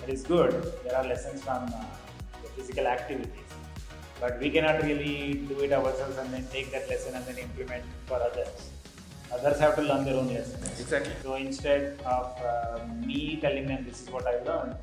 it 0.02 0.08
is 0.08 0.22
good. 0.22 0.50
There 0.82 0.96
are 0.96 1.04
lessons 1.04 1.44
from 1.44 1.62
uh, 1.62 1.84
the 2.42 2.48
physical 2.56 2.88
activities, 2.88 3.50
but 4.20 4.40
we 4.40 4.50
cannot 4.50 4.82
really 4.82 5.34
do 5.48 5.60
it 5.60 5.72
ourselves 5.72 6.18
and 6.18 6.34
then 6.34 6.44
take 6.50 6.72
that 6.72 6.88
lesson 6.88 7.14
and 7.14 7.24
then 7.24 7.38
implement 7.38 7.84
for 8.06 8.16
others. 8.16 8.70
Others 9.32 9.60
have 9.60 9.76
to 9.76 9.82
learn 9.82 10.04
their 10.04 10.16
own 10.16 10.26
lessons. 10.34 10.80
Exactly. 10.80 11.12
So 11.22 11.36
instead 11.36 12.00
of 12.04 12.36
uh, 12.42 12.80
me 13.06 13.38
telling 13.40 13.68
them 13.68 13.84
this 13.84 14.02
is 14.02 14.10
what 14.10 14.26
I 14.26 14.42
learned, 14.42 14.74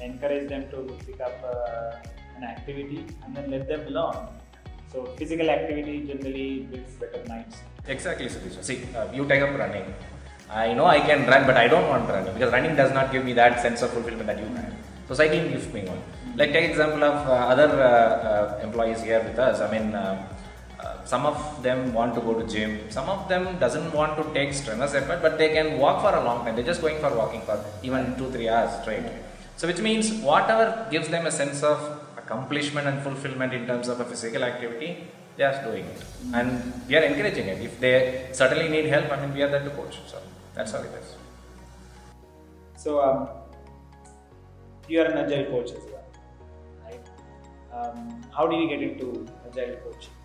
encourage 0.00 0.48
them 0.48 0.64
to 0.70 0.78
pick 1.06 1.20
up 1.20 1.36
uh, 1.44 1.96
an 2.36 2.44
activity 2.44 3.04
and 3.24 3.36
then 3.36 3.50
let 3.50 3.68
them 3.68 3.86
learn. 3.88 4.16
So 4.92 5.06
physical 5.16 5.48
activity 5.50 6.06
generally 6.06 6.66
builds 6.70 6.94
better 6.94 7.22
minds. 7.28 7.56
Exactly, 7.86 8.26
Satish. 8.26 8.62
See, 8.62 8.84
uh, 8.94 9.10
you 9.12 9.26
take 9.26 9.42
up 9.42 9.58
running. 9.58 9.94
I 10.50 10.74
know 10.74 10.84
I 10.86 11.00
can 11.00 11.26
run, 11.26 11.46
but 11.46 11.56
I 11.56 11.66
don't 11.66 11.88
want 11.88 12.06
to 12.06 12.12
run 12.12 12.24
because 12.34 12.52
running 12.52 12.76
does 12.76 12.92
not 12.92 13.10
give 13.10 13.24
me 13.24 13.32
that 13.34 13.60
sense 13.60 13.80
of 13.82 13.90
fulfillment 13.90 14.26
that 14.26 14.38
you 14.38 14.46
have. 14.54 14.72
So 15.08 15.14
cycling 15.14 15.50
gives 15.50 15.72
me 15.72 15.82
one. 15.84 16.00
Like 16.36 16.52
take 16.52 16.70
example 16.70 17.02
of 17.04 17.26
uh, 17.26 17.32
other 17.32 17.68
uh, 17.82 17.86
uh, 17.86 18.60
employees 18.62 19.02
here 19.02 19.22
with 19.22 19.38
us. 19.38 19.60
I 19.60 19.70
mean, 19.70 19.94
uh, 19.94 20.26
some 21.04 21.26
of 21.26 21.62
them 21.62 21.92
want 21.92 22.14
to 22.14 22.20
go 22.20 22.34
to 22.34 22.46
gym. 22.46 22.90
Some 22.90 23.08
of 23.08 23.28
them 23.28 23.58
doesn't 23.58 23.92
want 23.92 24.16
to 24.16 24.24
take 24.34 24.52
strenuous 24.54 24.94
effort, 24.94 25.20
but 25.22 25.38
they 25.38 25.52
can 25.52 25.78
walk 25.78 26.02
for 26.02 26.14
a 26.14 26.22
long 26.24 26.44
time. 26.44 26.54
They're 26.54 26.64
just 26.64 26.80
going 26.80 26.98
for 27.00 27.14
walking 27.14 27.42
for 27.42 27.62
even 27.82 28.16
two, 28.16 28.30
three 28.30 28.48
hours 28.48 28.80
straight. 28.82 29.04
So 29.62 29.68
which 29.68 29.78
means 29.78 30.06
whatever 30.28 30.88
gives 30.90 31.06
them 31.06 31.24
a 31.24 31.30
sense 31.30 31.62
of 31.62 31.78
accomplishment 32.16 32.88
and 32.88 33.00
fulfillment 33.00 33.54
in 33.54 33.64
terms 33.64 33.86
of 33.86 34.00
a 34.00 34.04
physical 34.04 34.42
activity, 34.42 35.04
they 35.36 35.44
are 35.44 35.62
doing 35.62 35.84
it. 35.84 36.02
And 36.34 36.48
we 36.88 36.96
are 36.96 37.04
encouraging 37.04 37.46
it. 37.46 37.60
If 37.62 37.78
they 37.78 38.28
certainly 38.32 38.68
need 38.68 38.86
help, 38.86 39.12
I 39.12 39.20
mean, 39.20 39.32
we 39.32 39.40
are 39.40 39.48
there 39.48 39.62
to 39.62 39.70
coach. 39.70 40.00
So 40.08 40.18
that's 40.52 40.72
how 40.72 40.80
it 40.80 40.90
is. 41.00 41.14
So 42.76 43.00
um, 43.04 43.28
you 44.88 45.00
are 45.00 45.04
an 45.04 45.18
agile 45.18 45.44
coach 45.44 45.70
as 45.70 45.84
well, 45.92 46.06
right? 46.84 47.06
Um, 47.72 48.20
how 48.36 48.48
did 48.48 48.58
you 48.62 48.68
get 48.68 48.82
into 48.82 49.28
agile 49.46 49.76
coaching? 49.84 50.16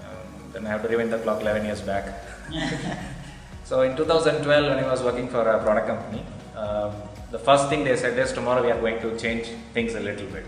Um, 0.00 0.50
then 0.54 0.66
I 0.66 0.70
have 0.70 0.82
to 0.84 0.88
rewind 0.88 1.12
the 1.12 1.18
clock 1.18 1.42
11 1.42 1.66
years 1.66 1.82
back. 1.82 2.06
so 3.64 3.82
in 3.82 3.94
2012, 3.98 4.64
when 4.64 4.82
I 4.82 4.90
was 4.90 5.02
working 5.02 5.28
for 5.28 5.42
a 5.46 5.62
product 5.62 5.88
company, 5.88 6.24
um, 6.56 6.92
the 7.30 7.38
first 7.38 7.68
thing 7.68 7.84
they 7.84 7.96
said 7.96 8.18
is 8.18 8.32
tomorrow 8.32 8.62
we 8.62 8.70
are 8.70 8.80
going 8.80 9.00
to 9.00 9.16
change 9.18 9.46
things 9.72 9.94
a 9.94 10.00
little 10.00 10.26
bit. 10.26 10.46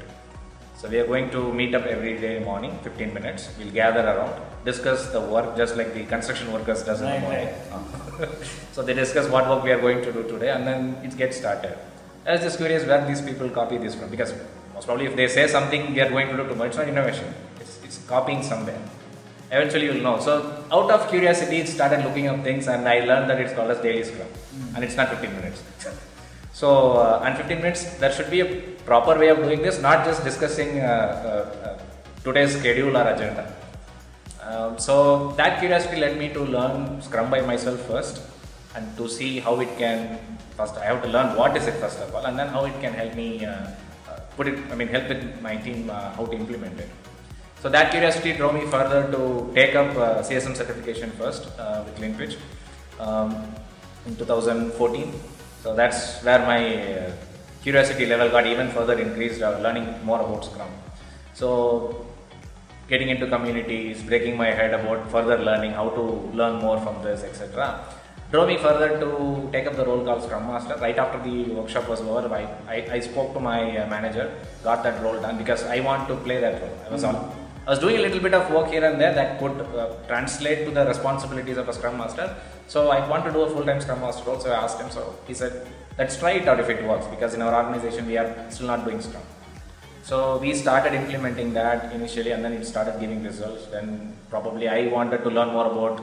So 0.77 0.89
we 0.89 0.99
are 0.99 1.07
going 1.07 1.31
to 1.31 1.53
meet 1.53 1.77
up 1.77 1.85
every 1.87 2.19
day 2.19 2.41
morning, 2.41 2.77
15 2.83 3.15
minutes. 3.15 3.51
We'll 3.57 3.71
gather 3.71 4.01
around, 4.01 4.35
discuss 4.65 5.11
the 5.12 5.21
work 5.21 5.57
just 5.57 5.77
like 5.77 5.95
the 5.95 6.05
construction 6.07 6.53
workers 6.53 6.83
does 6.83 7.01
in 7.01 7.09
the 7.09 7.21
morning. 7.21 7.49
so 8.73 8.83
they 8.83 8.95
discuss 8.95 9.29
what 9.29 9.49
work 9.49 9.62
we 9.62 9.71
are 9.71 9.81
going 9.81 10.03
to 10.03 10.12
do 10.12 10.25
today, 10.25 10.51
and 10.51 10.67
then 10.67 10.97
it 11.05 11.17
gets 11.17 11.37
started. 11.37 11.79
I 12.27 12.33
was 12.33 12.41
just 12.41 12.59
curious 12.59 12.85
where 12.85 13.07
these 13.07 13.21
people 13.21 13.49
copy 13.51 13.79
this 13.79 13.95
from 13.95 14.11
because 14.11 14.35
most 14.75 14.87
probably 14.87 15.07
if 15.07 15.15
they 15.15 15.29
say 15.29 15.47
something 15.47 15.95
we 15.95 16.01
are 16.01 16.11
going 16.11 16.29
to 16.29 16.37
do 16.37 16.49
tomorrow, 16.49 16.69
it's 16.69 16.77
not 16.77 16.89
innovation. 16.89 17.33
It's, 17.61 17.79
it's 17.85 17.99
copying 18.09 18.43
somewhere. 18.43 18.81
Eventually 19.53 19.85
you'll 19.85 20.03
know. 20.03 20.19
So 20.19 20.65
out 20.73 20.91
of 20.91 21.09
curiosity, 21.09 21.59
it 21.59 21.69
started 21.69 22.05
looking 22.05 22.27
up 22.27 22.43
things, 22.43 22.67
and 22.67 22.89
I 22.89 23.05
learned 23.05 23.31
that 23.31 23.41
it's 23.41 23.53
called 23.53 23.71
as 23.71 23.79
daily 23.79 24.03
scrum, 24.03 24.27
hmm. 24.27 24.75
and 24.75 24.85
it's 24.85 24.97
not 24.97 25.11
15 25.11 25.33
minutes. 25.33 25.62
So, 26.62 26.71
uh, 26.92 27.25
and 27.26 27.37
15 27.37 27.59
minutes, 27.61 27.83
there 27.99 28.12
should 28.12 28.31
be 28.31 28.38
a 28.40 28.49
proper 28.90 29.19
way 29.19 29.31
of 29.31 29.38
doing 29.38 29.62
this, 29.62 29.81
not 29.83 30.04
just 30.04 30.23
discussing 30.23 30.78
uh, 30.78 30.85
uh, 30.88 31.78
today's 32.23 32.57
schedule 32.57 32.97
or 32.97 33.02
agenda. 33.14 33.52
Um, 34.47 34.78
so, 34.78 35.33
that 35.38 35.59
curiosity 35.59 35.97
led 35.97 36.16
me 36.16 36.28
to 36.35 36.42
learn 36.57 37.02
Scrum 37.02 37.31
by 37.33 37.40
myself 37.40 37.81
first 37.88 38.23
and 38.76 38.97
to 38.97 39.09
see 39.09 39.40
how 39.40 39.59
it 39.59 39.76
can. 39.76 40.21
First, 40.57 40.76
I 40.76 40.85
have 40.85 41.02
to 41.02 41.09
learn 41.09 41.35
what 41.37 41.57
is 41.57 41.66
it 41.66 41.75
first 41.83 41.99
of 41.99 42.14
all, 42.14 42.26
and 42.26 42.38
then 42.38 42.47
how 42.47 42.64
it 42.64 42.81
can 42.81 42.92
help 42.92 43.16
me 43.16 43.45
uh, 43.45 43.50
uh, 43.50 44.21
put 44.37 44.47
it, 44.47 44.57
I 44.71 44.76
mean, 44.76 44.87
help 44.87 45.09
with 45.09 45.42
my 45.42 45.57
team 45.57 45.90
uh, 45.90 46.12
how 46.12 46.26
to 46.26 46.37
implement 46.37 46.78
it. 46.78 46.88
So, 47.61 47.71
that 47.71 47.90
curiosity 47.90 48.35
drove 48.35 48.54
me 48.54 48.66
further 48.66 49.11
to 49.11 49.50
take 49.52 49.75
up 49.75 49.90
CSM 50.31 50.57
certification 50.57 51.11
first 51.23 51.47
with 51.87 51.97
Linkbridge 51.99 52.37
um, 53.00 53.35
in 54.07 54.14
2014. 54.14 55.12
So 55.62 55.75
that's 55.75 56.21
where 56.25 56.40
my 56.40 56.61
uh, 56.92 57.12
curiosity 57.62 58.07
level 58.07 58.28
got 58.31 58.47
even 58.47 58.69
further 58.71 58.99
increased, 58.99 59.42
uh, 59.42 59.59
learning 59.61 59.87
more 60.04 60.21
about 60.21 60.45
Scrum. 60.45 60.71
So 61.35 62.07
getting 62.88 63.09
into 63.09 63.26
communities, 63.28 64.02
breaking 64.02 64.37
my 64.37 64.50
head 64.50 64.75
about 64.75 65.11
further 65.11 65.38
learning, 65.38 65.73
how 65.73 65.90
to 65.90 66.02
learn 66.40 66.61
more 66.61 66.81
from 66.81 67.02
this, 67.04 67.23
etc. 67.23 67.78
Drove 68.33 68.49
me 68.49 68.57
further 68.57 68.99
to 68.99 69.49
take 69.52 69.66
up 69.66 69.76
the 69.76 69.85
role 69.85 70.04
called 70.04 70.23
Scrum 70.25 70.47
Master. 70.49 70.76
Right 70.81 70.99
after 70.99 71.19
the 71.23 71.52
workshop 71.52 71.88
was 71.88 72.00
over, 72.00 72.35
I, 72.35 72.42
I, 72.66 72.76
I 72.97 73.00
spoke 73.00 73.33
to 73.35 73.40
my 73.40 73.76
uh, 73.76 73.88
manager, 73.88 74.35
got 74.64 74.83
that 74.83 75.00
role 75.02 75.21
done 75.21 75.38
because 75.38 75.62
I 75.64 75.81
want 75.81 76.09
to 76.09 76.16
play 76.16 76.40
that 76.40 76.61
role. 76.61 76.76
I 76.88 76.92
was 76.92 77.04
all, 77.04 77.37
I 77.66 77.71
was 77.71 77.78
doing 77.78 77.99
a 77.99 78.00
little 78.00 78.21
bit 78.21 78.35
of 78.35 78.50
work 78.50 78.71
here 78.71 78.85
and 78.85 79.00
there 79.00 79.14
that 79.14 79.38
could 79.38 79.61
uh, 79.61 79.95
translate 80.09 80.64
to 80.64 80.73
the 80.73 80.85
responsibilities 80.87 81.57
of 81.57 81.69
a 81.69 81.73
Scrum 81.73 81.99
Master. 81.99 82.35
So 82.66 82.90
I 82.90 83.07
want 83.09 83.25
to 83.25 83.33
do 83.33 83.42
a 83.42 83.50
full-time 83.50 83.81
Scrum 83.81 84.00
Master 84.00 84.25
role. 84.31 84.40
So 84.40 84.50
I 84.50 84.62
asked 84.64 84.81
him. 84.81 84.90
So 84.90 85.14
he 85.26 85.35
said, 85.35 85.66
"Let's 85.99 86.16
try 86.16 86.33
it 86.33 86.49
out 86.49 86.61
if 86.61 86.69
it 86.69 86.85
works." 86.85 87.07
Because 87.07 87.35
in 87.35 87.42
our 87.42 87.54
organization 87.62 88.07
we 88.07 88.16
are 88.16 88.31
still 88.50 88.66
not 88.66 88.85
doing 88.85 89.00
Scrum. 89.00 89.23
So 90.02 90.38
we 90.38 90.52
started 90.54 90.95
implementing 90.95 91.52
that 91.54 91.92
initially, 91.92 92.33
and 92.33 92.45
then 92.45 92.52
it 92.52 92.64
started 92.64 92.99
giving 93.00 93.23
results. 93.23 93.66
Then 93.66 94.16
probably 94.31 94.69
I 94.69 94.88
wanted 94.88 95.23
to 95.25 95.31
learn 95.31 95.52
more 95.59 95.66
about 95.66 96.02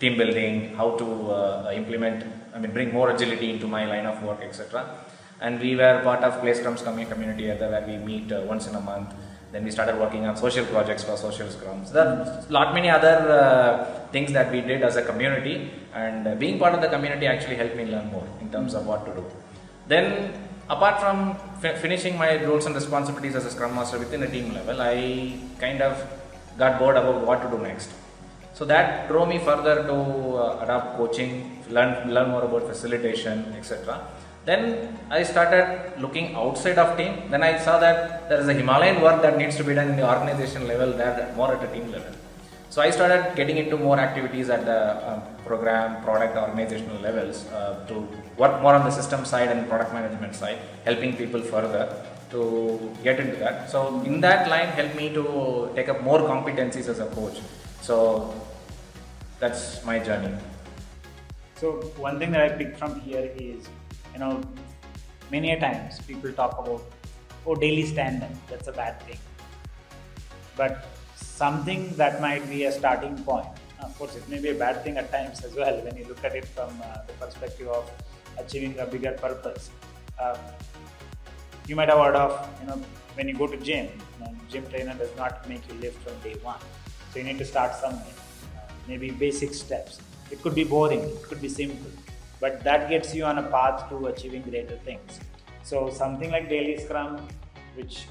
team 0.00 0.16
building, 0.18 0.74
how 0.76 0.90
to 1.02 1.06
uh, 1.30 1.72
implement, 1.74 2.24
I 2.54 2.58
mean, 2.58 2.72
bring 2.72 2.92
more 2.92 3.10
agility 3.10 3.50
into 3.50 3.66
my 3.66 3.86
line 3.86 4.06
of 4.06 4.22
work, 4.22 4.40
etc. 4.42 4.84
And 5.40 5.60
we 5.60 5.76
were 5.76 6.00
part 6.02 6.22
of 6.24 6.40
Play 6.40 6.52
Scrums 6.52 6.82
community 6.82 7.46
where 7.48 7.84
we 7.86 7.96
meet 7.98 8.32
uh, 8.32 8.42
once 8.46 8.66
in 8.66 8.74
a 8.74 8.80
month. 8.80 9.14
Then 9.52 9.64
we 9.64 9.70
started 9.70 9.98
working 9.98 10.26
on 10.26 10.36
social 10.36 10.66
projects 10.66 11.04
for 11.04 11.16
social 11.16 11.46
scrums. 11.46 11.92
There 11.92 12.06
are 12.06 12.44
lot 12.50 12.74
many 12.74 12.90
other 12.90 13.16
uh, 13.30 14.08
things 14.10 14.32
that 14.32 14.50
we 14.50 14.60
did 14.60 14.82
as 14.82 14.96
a 14.96 15.02
community, 15.02 15.70
and 16.04 16.28
uh, 16.28 16.34
being 16.42 16.58
part 16.62 16.74
of 16.76 16.80
the 16.84 16.90
community 16.94 17.26
actually 17.34 17.56
helped 17.62 17.76
me 17.80 17.84
learn 17.94 18.06
more 18.16 18.26
in 18.40 18.48
terms 18.54 18.74
of 18.78 18.86
what 18.90 19.04
to 19.06 19.12
do. 19.18 19.24
Then, 19.92 20.06
apart 20.68 20.96
from 21.02 21.16
fi- 21.62 21.76
finishing 21.84 22.16
my 22.24 22.30
roles 22.44 22.66
and 22.66 22.74
responsibilities 22.74 23.36
as 23.40 23.46
a 23.46 23.50
scrum 23.50 23.74
master 23.74 23.98
within 23.98 24.22
a 24.22 24.30
team 24.36 24.52
level, 24.52 24.80
I 24.80 24.96
kind 25.58 25.80
of 25.80 25.94
got 26.58 26.78
bored 26.80 26.96
about 26.96 27.26
what 27.28 27.42
to 27.44 27.48
do 27.54 27.62
next. 27.62 27.90
So 28.58 28.64
that 28.66 29.08
drove 29.08 29.28
me 29.28 29.38
further 29.38 29.76
to 29.90 29.96
uh, 30.42 30.64
adopt 30.64 30.96
coaching, 30.98 31.62
learn 31.70 31.90
learn 32.16 32.30
more 32.34 32.44
about 32.48 32.62
facilitation, 32.72 33.40
etc. 33.58 34.00
Then 34.46 34.60
I 35.10 35.22
started 35.24 35.66
looking 36.04 36.34
outside 36.42 36.78
of 36.78 36.96
team. 36.96 37.14
Then 37.32 37.42
I 37.42 37.58
saw 37.58 37.78
that 37.80 38.28
there 38.28 38.40
is 38.40 38.48
a 38.48 38.54
Himalayan 38.60 39.02
work 39.06 39.20
that 39.22 39.36
needs 39.36 39.56
to 39.56 39.64
be 39.64 39.74
done 39.74 39.88
in 39.90 39.96
the 39.96 40.08
organization 40.14 40.66
level, 40.68 40.92
there 40.92 41.32
more 41.36 41.52
at 41.54 41.64
a 41.68 41.70
team 41.74 41.90
level. 41.90 42.12
So 42.76 42.82
I 42.82 42.90
started 42.90 43.34
getting 43.34 43.56
into 43.56 43.78
more 43.78 43.98
activities 43.98 44.50
at 44.50 44.66
the 44.66 44.80
um, 45.10 45.22
program, 45.46 46.04
product, 46.04 46.36
organizational 46.36 46.98
levels 47.00 47.46
uh, 47.46 47.82
to 47.88 48.06
work 48.36 48.60
more 48.60 48.74
on 48.74 48.84
the 48.84 48.90
system 48.90 49.24
side 49.24 49.48
and 49.48 49.66
product 49.66 49.94
management 49.94 50.34
side, 50.34 50.58
helping 50.84 51.16
people 51.16 51.40
further 51.40 52.04
to 52.32 52.94
get 53.02 53.18
into 53.18 53.36
that. 53.36 53.70
So 53.70 54.02
in 54.02 54.20
that 54.20 54.50
line, 54.50 54.68
helped 54.68 54.94
me 54.94 55.08
to 55.14 55.72
take 55.74 55.88
up 55.88 56.02
more 56.02 56.18
competencies 56.18 56.86
as 56.90 56.98
a 56.98 57.06
coach. 57.06 57.40
So 57.80 58.34
that's 59.40 59.82
my 59.86 59.98
journey. 59.98 60.34
So 61.54 61.80
one 61.96 62.18
thing 62.18 62.30
that 62.32 62.42
I 62.42 62.50
picked 62.50 62.78
from 62.78 63.00
here 63.00 63.32
is, 63.36 63.70
you 64.12 64.18
know, 64.18 64.42
many 65.30 65.52
a 65.52 65.58
times 65.58 65.98
people 66.02 66.30
talk 66.30 66.58
about, 66.58 66.82
oh, 67.46 67.54
daily 67.54 67.86
stand-up, 67.86 68.32
that's 68.50 68.68
a 68.68 68.72
bad 68.72 69.00
thing. 69.04 69.16
But 70.58 70.84
something 71.16 71.94
that 71.96 72.20
might 72.20 72.48
be 72.48 72.64
a 72.64 72.72
starting 72.72 73.16
point. 73.24 73.48
Of 73.82 73.96
course, 73.98 74.16
it 74.16 74.28
may 74.28 74.38
be 74.38 74.50
a 74.50 74.54
bad 74.54 74.82
thing 74.84 74.96
at 74.96 75.10
times 75.10 75.44
as 75.44 75.54
well 75.54 75.80
when 75.82 75.96
you 75.96 76.04
look 76.04 76.22
at 76.24 76.34
it 76.34 76.44
from 76.46 76.70
uh, 76.82 76.98
the 77.06 77.12
perspective 77.14 77.68
of 77.68 77.90
achieving 78.38 78.78
a 78.78 78.86
bigger 78.86 79.12
purpose. 79.12 79.70
Um, 80.20 80.38
you 81.66 81.76
might 81.76 81.88
have 81.88 81.98
heard 81.98 82.16
of, 82.16 82.48
you 82.60 82.68
know, 82.68 82.80
when 83.14 83.28
you 83.28 83.34
go 83.34 83.46
to 83.46 83.56
gym, 83.56 83.86
you 83.86 84.24
know, 84.24 84.34
gym 84.48 84.66
trainer 84.68 84.94
does 84.94 85.14
not 85.16 85.48
make 85.48 85.66
you 85.68 85.74
lift 85.80 85.98
from 86.02 86.18
day 86.22 86.38
one. 86.42 86.60
So 87.12 87.18
you 87.18 87.24
need 87.24 87.38
to 87.38 87.44
start 87.44 87.74
somewhere. 87.74 88.16
Uh, 88.56 88.70
maybe 88.86 89.10
basic 89.10 89.52
steps. 89.54 90.00
It 90.30 90.42
could 90.42 90.54
be 90.54 90.64
boring, 90.64 91.00
it 91.00 91.22
could 91.22 91.40
be 91.40 91.48
simple, 91.48 91.90
but 92.40 92.62
that 92.64 92.88
gets 92.88 93.14
you 93.14 93.24
on 93.24 93.38
a 93.38 93.42
path 93.42 93.88
to 93.90 94.06
achieving 94.06 94.42
greater 94.42 94.76
things. 94.78 95.20
So 95.62 95.90
something 95.90 96.30
like 96.30 96.48
Daily 96.48 96.78
Scrum, 96.78 97.26
which 97.74 98.06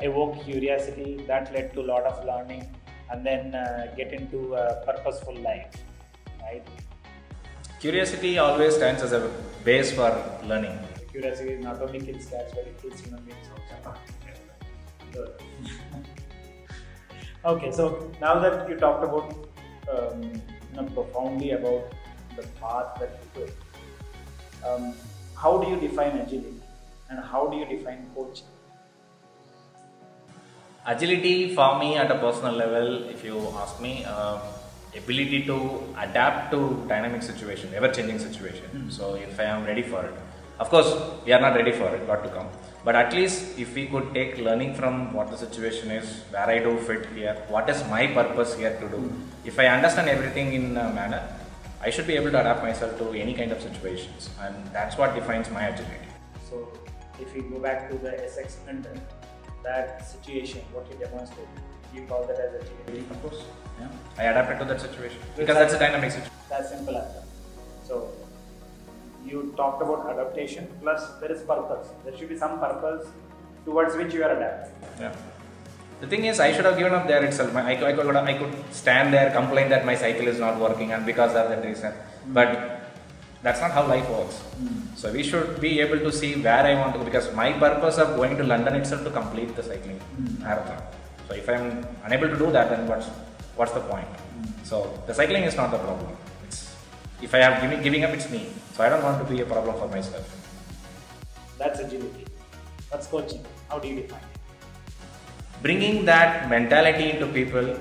evoke 0.00 0.42
curiosity, 0.44 1.22
that 1.26 1.52
led 1.52 1.72
to 1.74 1.80
a 1.80 1.86
lot 1.92 2.04
of 2.04 2.24
learning, 2.24 2.66
and 3.10 3.24
then 3.24 3.54
uh, 3.54 3.92
get 3.96 4.12
into 4.12 4.54
a 4.54 4.82
purposeful 4.86 5.36
life, 5.36 5.74
right? 6.42 6.66
Curiosity 7.80 8.38
always 8.38 8.76
stands 8.76 9.02
as 9.02 9.12
a 9.12 9.30
base 9.64 9.92
for 9.92 10.10
learning. 10.44 10.78
Curiosity 11.10 11.56
not 11.56 11.80
only 11.82 12.00
kills 12.00 12.26
cats, 12.26 12.52
but 12.54 12.66
it 12.66 12.80
kills 12.80 13.00
human 13.00 13.22
beings 13.24 13.48
also. 13.52 13.98
Good. 15.12 15.32
okay, 17.44 17.72
so 17.72 18.10
now 18.20 18.38
that 18.38 18.68
you 18.68 18.76
talked 18.76 19.02
about, 19.02 19.34
um, 19.90 20.22
you 20.22 20.40
know, 20.76 20.84
profoundly 20.94 21.52
about 21.52 21.92
the 22.36 22.46
path 22.60 22.98
that 23.00 23.18
you 23.20 23.46
took, 23.46 23.50
um, 24.64 24.94
how 25.36 25.58
do 25.58 25.70
you 25.70 25.80
define 25.80 26.16
agility, 26.18 26.60
and 27.08 27.18
how 27.18 27.46
do 27.46 27.56
you 27.56 27.64
define 27.64 28.08
coaching? 28.14 28.46
Agility 30.86 31.54
for 31.54 31.78
me 31.78 31.96
at 31.96 32.10
a 32.10 32.18
personal 32.18 32.54
level, 32.54 33.04
if 33.10 33.22
you 33.22 33.38
ask 33.58 33.80
me, 33.82 34.02
uh, 34.06 34.40
ability 34.96 35.44
to 35.44 35.84
adapt 35.98 36.50
to 36.52 36.84
dynamic 36.88 37.22
situation, 37.22 37.70
ever 37.74 37.88
changing 37.88 38.18
situation. 38.18 38.90
So 38.90 39.14
if 39.14 39.38
I 39.38 39.44
am 39.44 39.64
ready 39.66 39.82
for 39.82 40.02
it, 40.04 40.14
of 40.58 40.70
course 40.70 40.90
we 41.26 41.32
are 41.32 41.40
not 41.40 41.54
ready 41.54 41.72
for 41.72 41.94
it, 41.94 42.06
got 42.06 42.24
to 42.24 42.30
come. 42.30 42.48
But 42.82 42.96
at 42.96 43.12
least 43.12 43.58
if 43.58 43.74
we 43.74 43.86
could 43.86 44.14
take 44.14 44.38
learning 44.38 44.74
from 44.74 45.12
what 45.12 45.30
the 45.30 45.36
situation 45.36 45.90
is, 45.90 46.22
where 46.30 46.48
I 46.48 46.60
do 46.60 46.78
fit 46.78 47.04
here, 47.14 47.36
what 47.48 47.68
is 47.68 47.86
my 47.88 48.06
purpose 48.06 48.56
here 48.56 48.74
to 48.80 48.88
do. 48.88 49.12
If 49.44 49.58
I 49.58 49.66
understand 49.66 50.08
everything 50.08 50.54
in 50.54 50.78
a 50.78 50.88
manner, 50.94 51.22
I 51.82 51.90
should 51.90 52.06
be 52.06 52.14
able 52.14 52.30
to 52.30 52.40
adapt 52.40 52.62
myself 52.62 52.96
to 52.98 53.12
any 53.12 53.34
kind 53.34 53.52
of 53.52 53.60
situations, 53.60 54.30
and 54.40 54.54
that's 54.72 54.96
what 54.96 55.14
defines 55.14 55.50
my 55.50 55.64
agility. 55.68 56.08
So 56.48 56.68
if 57.20 57.34
we 57.34 57.42
go 57.42 57.58
back 57.58 57.90
to 57.90 57.98
the 57.98 58.24
Essex 58.24 58.56
London, 58.66 58.98
that 59.62 60.06
situation, 60.06 60.60
what 60.72 60.86
you 60.90 60.96
demonstrated, 61.04 61.48
you 61.94 62.02
call 62.06 62.24
that 62.26 62.38
as 62.38 62.54
agility. 62.62 63.04
Of 63.10 63.22
course, 63.22 63.42
Yeah. 63.80 63.88
I 64.18 64.24
adapted 64.32 64.58
to 64.60 64.64
that 64.66 64.80
situation 64.80 65.18
because 65.36 65.56
that's 65.56 65.74
a 65.74 65.78
dynamic 65.78 66.10
situation. 66.10 66.32
That's 66.48 66.68
simple 66.70 66.96
as 66.96 67.14
that. 67.14 67.24
So 67.86 68.08
you 69.24 69.52
talked 69.56 69.82
about 69.82 70.08
adaptation 70.12 70.68
plus 70.80 71.08
there 71.20 71.32
is 71.32 71.42
purpose. 71.42 71.88
There 72.04 72.16
should 72.16 72.28
be 72.28 72.38
some 72.38 72.58
purpose 72.60 73.06
towards 73.64 73.96
which 73.96 74.14
you 74.14 74.22
are 74.24 74.32
adapting. 74.36 74.74
Yeah. 75.00 75.12
The 76.00 76.06
thing 76.06 76.24
is, 76.24 76.40
I 76.40 76.52
should 76.54 76.64
have 76.64 76.78
given 76.78 76.94
up 76.94 77.06
there 77.06 77.22
itself. 77.24 77.54
I, 77.54 77.76
could- 77.76 77.84
I, 77.88 77.92
could, 77.92 78.16
I 78.16 78.34
could 78.38 78.54
stand 78.72 79.12
there, 79.12 79.30
complain 79.32 79.68
that 79.68 79.84
my 79.84 79.94
cycle 79.94 80.28
is 80.28 80.38
not 80.38 80.58
working, 80.58 80.92
and 80.92 81.04
because 81.04 81.34
of 81.34 81.50
that 81.50 81.62
reason. 81.62 81.92
Hmm. 81.92 82.32
But 82.32 82.79
that's 83.42 83.60
not 83.60 83.70
how 83.70 83.86
life 83.86 84.08
works. 84.10 84.42
So 84.96 85.12
we 85.12 85.22
should 85.22 85.60
be 85.60 85.80
able 85.80 85.98
to 85.98 86.12
see 86.12 86.34
where 86.40 86.64
I 86.64 86.74
want 86.74 86.92
to 86.94 86.98
go 86.98 87.04
because 87.04 87.32
my 87.34 87.52
purpose 87.52 87.98
of 87.98 88.16
going 88.16 88.36
to 88.36 88.44
London 88.44 88.74
itself 88.74 89.04
to 89.04 89.10
complete 89.10 89.54
the 89.56 89.62
cycling 89.62 90.00
marathon. 90.38 90.82
So 91.28 91.34
if 91.34 91.48
I'm 91.48 91.86
unable 92.04 92.28
to 92.28 92.36
do 92.36 92.50
that, 92.52 92.70
then 92.70 92.86
what's 92.86 93.06
what's 93.56 93.72
the 93.72 93.80
point? 93.80 94.08
So 94.64 95.02
the 95.06 95.14
cycling 95.14 95.44
is 95.44 95.56
not 95.56 95.70
the 95.70 95.78
problem. 95.78 96.16
It's 96.46 96.76
if 97.22 97.34
I 97.34 97.38
am 97.38 97.60
giving 97.62 97.82
giving 97.82 98.04
up, 98.04 98.10
it's 98.10 98.30
me. 98.30 98.48
So 98.74 98.84
I 98.84 98.88
don't 98.90 99.02
want 99.02 99.26
to 99.26 99.32
be 99.32 99.40
a 99.40 99.46
problem 99.46 99.76
for 99.76 99.88
myself. 99.88 100.26
That's 101.58 101.80
agility. 101.80 102.26
That's 102.90 103.06
coaching. 103.06 103.44
How 103.68 103.78
do 103.78 103.88
you 103.88 103.96
define 104.02 104.20
it? 104.20 104.30
bringing 105.62 106.04
that 106.06 106.48
mentality 106.48 107.10
into 107.10 107.26
people, 107.26 107.76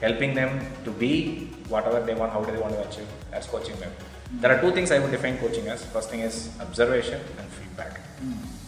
helping 0.00 0.34
them 0.34 0.60
to 0.84 0.90
be 0.90 1.48
whatever 1.68 2.00
they 2.00 2.14
want, 2.14 2.32
how 2.32 2.42
do 2.42 2.52
they 2.52 2.58
want 2.58 2.74
to 2.74 2.88
achieve. 2.88 3.08
That's 3.30 3.46
coaching 3.46 3.76
them. 3.76 3.90
There 4.32 4.56
are 4.56 4.60
two 4.60 4.72
things 4.72 4.90
I 4.90 4.98
would 4.98 5.10
define 5.10 5.38
coaching 5.38 5.68
as. 5.68 5.84
First 5.86 6.10
thing 6.10 6.20
is 6.20 6.50
observation 6.60 7.20
and 7.38 7.48
feedback. 7.48 8.00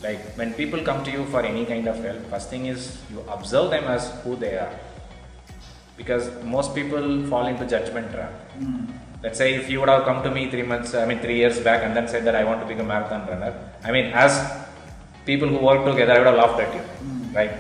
Like 0.03 0.21
when 0.37 0.55
people 0.55 0.81
come 0.83 1.05
to 1.05 1.11
you 1.11 1.25
for 1.27 1.43
any 1.43 1.65
kind 1.67 1.89
of 1.89 1.97
help, 2.03 2.25
first 2.31 2.51
thing 2.51 2.67
is 2.67 2.99
you 3.11 3.25
observe 3.29 3.71
them 3.71 3.85
as 3.85 4.11
who 4.23 4.37
they 4.37 4.57
are. 4.57 4.73
Because 5.97 6.31
most 6.45 6.75
people 6.75 7.27
fall 7.27 7.47
into 7.47 7.67
judgment 7.67 8.13
trap. 8.13 8.33
Let's 9.23 9.37
say 9.37 9.55
if 9.55 9.69
you 9.69 9.81
would 9.81 9.89
have 9.89 10.05
come 10.05 10.23
to 10.23 10.31
me 10.31 10.49
three 10.49 10.63
months, 10.63 10.95
I 10.95 11.05
mean 11.05 11.19
three 11.19 11.37
years 11.37 11.59
back, 11.59 11.83
and 11.83 11.97
then 11.97 12.07
said 12.07 12.25
that 12.25 12.37
I 12.37 12.45
want 12.45 12.61
to 12.61 12.67
become 12.67 12.87
a 12.87 12.89
marathon 12.89 13.27
runner. 13.27 13.53
I 13.83 13.91
mean, 13.91 14.13
as 14.13 14.33
people 15.27 15.49
who 15.49 15.59
work 15.59 15.85
together, 15.85 16.13
I 16.13 16.19
would 16.19 16.29
have 16.29 16.37
laughed 16.37 16.61
at 16.61 16.73
you, 16.73 16.83
right? 17.35 17.51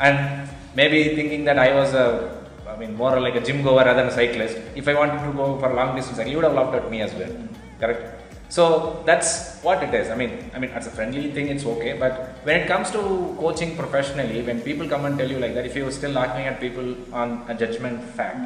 And 0.00 0.48
maybe 0.74 1.14
thinking 1.14 1.44
that 1.44 1.56
I 1.56 1.72
was 1.72 1.94
a, 1.94 2.43
I 2.74 2.78
mean, 2.78 2.94
more 2.96 3.20
like 3.20 3.36
a 3.36 3.40
gym 3.40 3.62
goer 3.62 3.84
rather 3.84 3.94
than 3.94 4.08
a 4.08 4.10
cyclist. 4.10 4.56
If 4.74 4.88
I 4.88 4.94
wanted 4.94 5.24
to 5.24 5.32
go 5.32 5.58
for 5.60 5.70
a 5.70 5.74
long 5.74 5.94
distance, 5.96 6.28
you 6.28 6.36
would 6.36 6.44
have 6.44 6.54
laughed 6.54 6.74
at 6.74 6.90
me 6.90 7.00
as 7.02 7.14
well, 7.14 7.32
correct? 7.80 8.02
So 8.48 9.02
that's 9.06 9.60
what 9.62 9.82
it 9.82 9.92
is. 9.94 10.10
I 10.10 10.16
mean, 10.16 10.50
I 10.54 10.58
mean, 10.58 10.70
as 10.70 10.86
a 10.86 10.90
friendly 10.90 11.30
thing, 11.32 11.48
it's 11.48 11.64
okay. 11.64 11.96
But 11.98 12.38
when 12.44 12.60
it 12.60 12.68
comes 12.68 12.90
to 12.92 13.00
coaching 13.38 13.76
professionally, 13.76 14.42
when 14.42 14.60
people 14.60 14.88
come 14.88 15.04
and 15.06 15.18
tell 15.18 15.28
you 15.28 15.38
like 15.38 15.54
that, 15.54 15.66
if 15.66 15.74
you're 15.74 15.90
still 15.90 16.12
laughing 16.12 16.46
at 16.46 16.60
people 16.60 16.94
on 17.12 17.44
a 17.48 17.54
judgment 17.54 18.02
fact, 18.02 18.38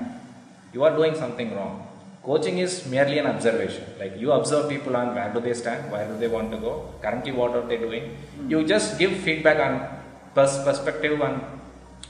you 0.73 0.85
are 0.85 0.95
doing 0.95 1.15
something 1.15 1.55
wrong. 1.55 1.87
Coaching 2.23 2.59
is 2.59 2.87
merely 2.87 3.19
an 3.19 3.27
observation. 3.27 3.85
Like 3.99 4.19
you 4.19 4.33
observe 4.33 4.69
people 4.69 4.97
on 4.97 5.15
where 5.15 5.33
do 5.33 5.41
they 5.41 5.55
stand, 5.55 5.91
where 5.91 6.07
do 6.07 6.19
they 6.19 6.29
want 6.29 6.51
to 6.53 6.59
go, 6.59 6.93
currently 7.03 7.33
what 7.33 7.53
are 7.53 7.67
they 7.67 7.79
doing. 7.79 8.17
You 8.49 8.67
just 8.67 8.99
give 8.99 9.13
feedback 9.13 9.59
on 9.59 9.89
pers- 10.35 10.63
perspective 10.65 11.21
on 11.23 11.58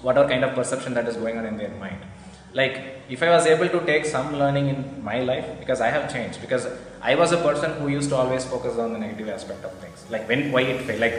whatever 0.02 0.28
kind 0.28 0.44
of 0.44 0.54
perception 0.54 0.94
that 0.94 1.06
is 1.08 1.16
going 1.16 1.38
on 1.38 1.46
in 1.46 1.56
their 1.56 1.70
mind. 1.70 2.00
Like 2.54 3.02
if 3.08 3.22
I 3.22 3.30
was 3.30 3.46
able 3.46 3.68
to 3.68 3.80
take 3.84 4.04
some 4.06 4.34
learning 4.36 4.68
in 4.68 5.04
my 5.04 5.20
life, 5.20 5.46
because 5.60 5.80
I 5.80 5.88
have 5.88 6.12
changed, 6.12 6.40
because 6.40 6.66
I 7.02 7.14
was 7.14 7.32
a 7.32 7.36
person 7.38 7.72
who 7.80 7.88
used 7.88 8.08
to 8.10 8.16
always 8.16 8.44
focus 8.44 8.78
on 8.78 8.92
the 8.94 8.98
negative 8.98 9.28
aspect 9.28 9.64
of 9.64 9.72
things. 9.74 10.04
Like 10.10 10.28
when 10.28 10.50
why 10.52 10.62
it 10.62 10.80
failed. 10.82 11.00
Like 11.00 11.14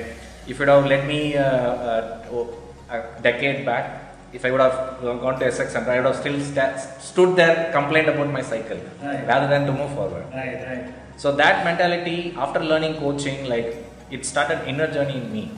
if 0.47 0.55
it 0.55 0.59
would 0.59 0.69
have 0.69 0.85
let 0.85 1.07
me 1.07 1.37
uh, 1.37 1.43
uh, 1.43 2.25
oh, 2.31 2.53
a 2.89 3.21
decade 3.21 3.65
back, 3.65 4.05
if 4.33 4.43
I 4.45 4.51
would 4.51 4.61
have 4.61 5.01
gone 5.01 5.39
to 5.39 5.45
SX 5.45 5.69
Center, 5.69 5.91
I 5.91 5.97
would 5.99 6.05
have 6.07 6.15
still 6.15 6.39
sta- 6.39 6.77
stood 6.99 7.35
there, 7.35 7.71
complained 7.71 8.09
about 8.09 8.31
my 8.31 8.41
cycle, 8.41 8.77
Right. 9.01 9.25
rather 9.27 9.47
than 9.47 9.65
to 9.67 9.71
move 9.73 9.91
forward. 9.93 10.25
Right, 10.33 10.59
right. 10.67 10.93
So 11.17 11.31
that 11.35 11.63
mentality, 11.65 12.33
after 12.37 12.59
learning 12.59 12.95
coaching, 12.97 13.47
like 13.49 13.85
it 14.11 14.25
started 14.25 14.67
inner 14.67 14.87
journey 14.91 15.17
in 15.17 15.31
me. 15.33 15.51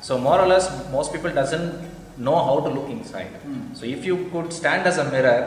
So 0.00 0.18
more 0.18 0.40
or 0.40 0.46
less, 0.46 0.66
most 0.90 1.12
people 1.12 1.30
doesn't 1.30 1.72
know 2.26 2.36
how 2.48 2.60
to 2.60 2.70
look 2.76 2.88
inside. 2.90 3.32
So 3.74 3.84
if 3.84 4.04
you 4.04 4.16
could 4.32 4.52
stand 4.52 4.86
as 4.86 4.98
a 4.98 5.10
mirror, 5.10 5.38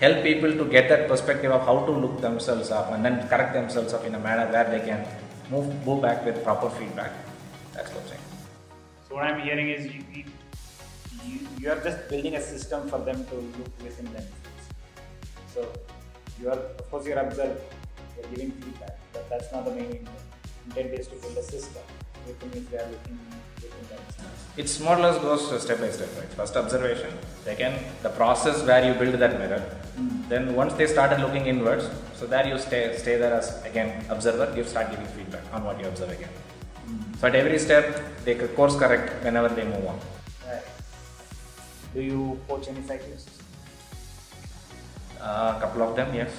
help 0.00 0.22
people 0.22 0.52
to 0.60 0.64
get 0.64 0.88
that 0.88 1.08
perspective 1.08 1.50
of 1.50 1.64
how 1.66 1.84
to 1.86 1.92
look 1.92 2.20
themselves 2.20 2.70
up 2.70 2.92
and 2.92 3.04
then 3.04 3.26
correct 3.28 3.52
themselves 3.52 3.92
up 3.92 4.04
in 4.04 4.14
a 4.14 4.18
manner 4.18 4.50
where 4.52 4.68
they 4.74 4.84
can 4.88 5.06
move 5.50 5.68
move 5.86 6.02
back 6.02 6.24
with 6.24 6.42
proper 6.44 6.70
feedback. 6.78 7.12
That's 7.74 7.90
coaching. 7.90 8.22
So 9.08 9.14
what 9.16 9.24
I'm 9.24 9.40
hearing 9.40 9.70
is 9.70 9.86
you, 9.86 10.04
you, 10.14 10.24
you, 11.58 11.70
are 11.70 11.80
just 11.80 12.08
building 12.08 12.34
a 12.34 12.40
system 12.40 12.88
for 12.88 12.98
them 12.98 13.24
to 13.26 13.34
look 13.34 13.70
within 13.82 14.06
themselves. 14.06 14.64
So 15.54 15.68
you 16.40 16.48
are, 16.48 16.60
of 16.80 16.90
course, 16.90 17.06
you're 17.06 17.18
observing, 17.18 17.56
you're 18.16 18.30
giving 18.30 18.50
feedback, 18.52 18.98
but 19.12 19.28
that's 19.30 19.50
not 19.52 19.64
the 19.64 19.72
main 19.72 19.90
intent. 19.90 20.08
Intent 20.66 21.00
is 21.00 21.08
to 21.08 21.16
build 21.16 21.38
a 21.38 21.42
system 21.42 21.82
within 22.26 22.50
which 22.50 22.70
they 22.70 22.78
are 22.78 22.90
looking. 22.90 23.18
It's 24.56 24.80
more 24.80 24.96
or 24.96 25.00
less 25.00 25.18
goes 25.22 25.62
step 25.62 25.78
by 25.80 25.90
step, 25.90 26.08
right? 26.18 26.32
First 26.34 26.56
observation, 26.56 27.12
second 27.44 27.78
the 28.02 28.08
process 28.10 28.64
where 28.66 28.84
you 28.84 28.92
build 28.98 29.14
that 29.20 29.38
mirror. 29.38 29.62
Then 30.28 30.54
once 30.54 30.74
they 30.74 30.86
started 30.86 31.20
looking 31.20 31.46
inwards, 31.46 31.88
so 32.14 32.26
there 32.26 32.46
you 32.46 32.58
stay 32.58 32.96
stay 32.96 33.16
there 33.16 33.34
as 33.34 33.64
again 33.64 34.04
observer, 34.08 34.52
you 34.56 34.64
start 34.64 34.90
giving 34.90 35.06
feedback 35.06 35.44
on 35.52 35.62
what 35.64 35.78
you 35.80 35.86
observe 35.86 36.10
again. 36.10 36.30
So 37.20 37.28
at 37.28 37.34
every 37.34 37.58
step 37.58 38.02
they 38.24 38.34
course 38.34 38.76
correct 38.76 39.22
whenever 39.24 39.48
they 39.48 39.64
move 39.64 39.86
on. 39.86 39.98
Right. 40.46 40.62
Do 41.94 42.00
you 42.00 42.40
coach 42.48 42.68
any 42.68 42.82
cyclists? 42.82 43.38
A 45.20 45.58
couple 45.60 45.82
of 45.82 45.96
them, 45.96 46.14
yes. 46.14 46.32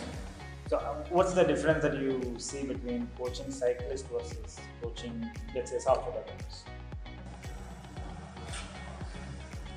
So 0.69 0.77
uh, 0.77 0.95
what's 1.09 1.33
the 1.33 1.43
difference 1.43 1.81
that 1.83 1.95
you 1.95 2.35
see 2.37 2.63
between 2.63 3.07
coaching 3.17 3.51
cyclists 3.51 4.03
versus 4.03 4.59
coaching, 4.81 5.29
let's 5.55 5.71
say, 5.71 5.79
software 5.79 6.15
developers? 6.21 6.63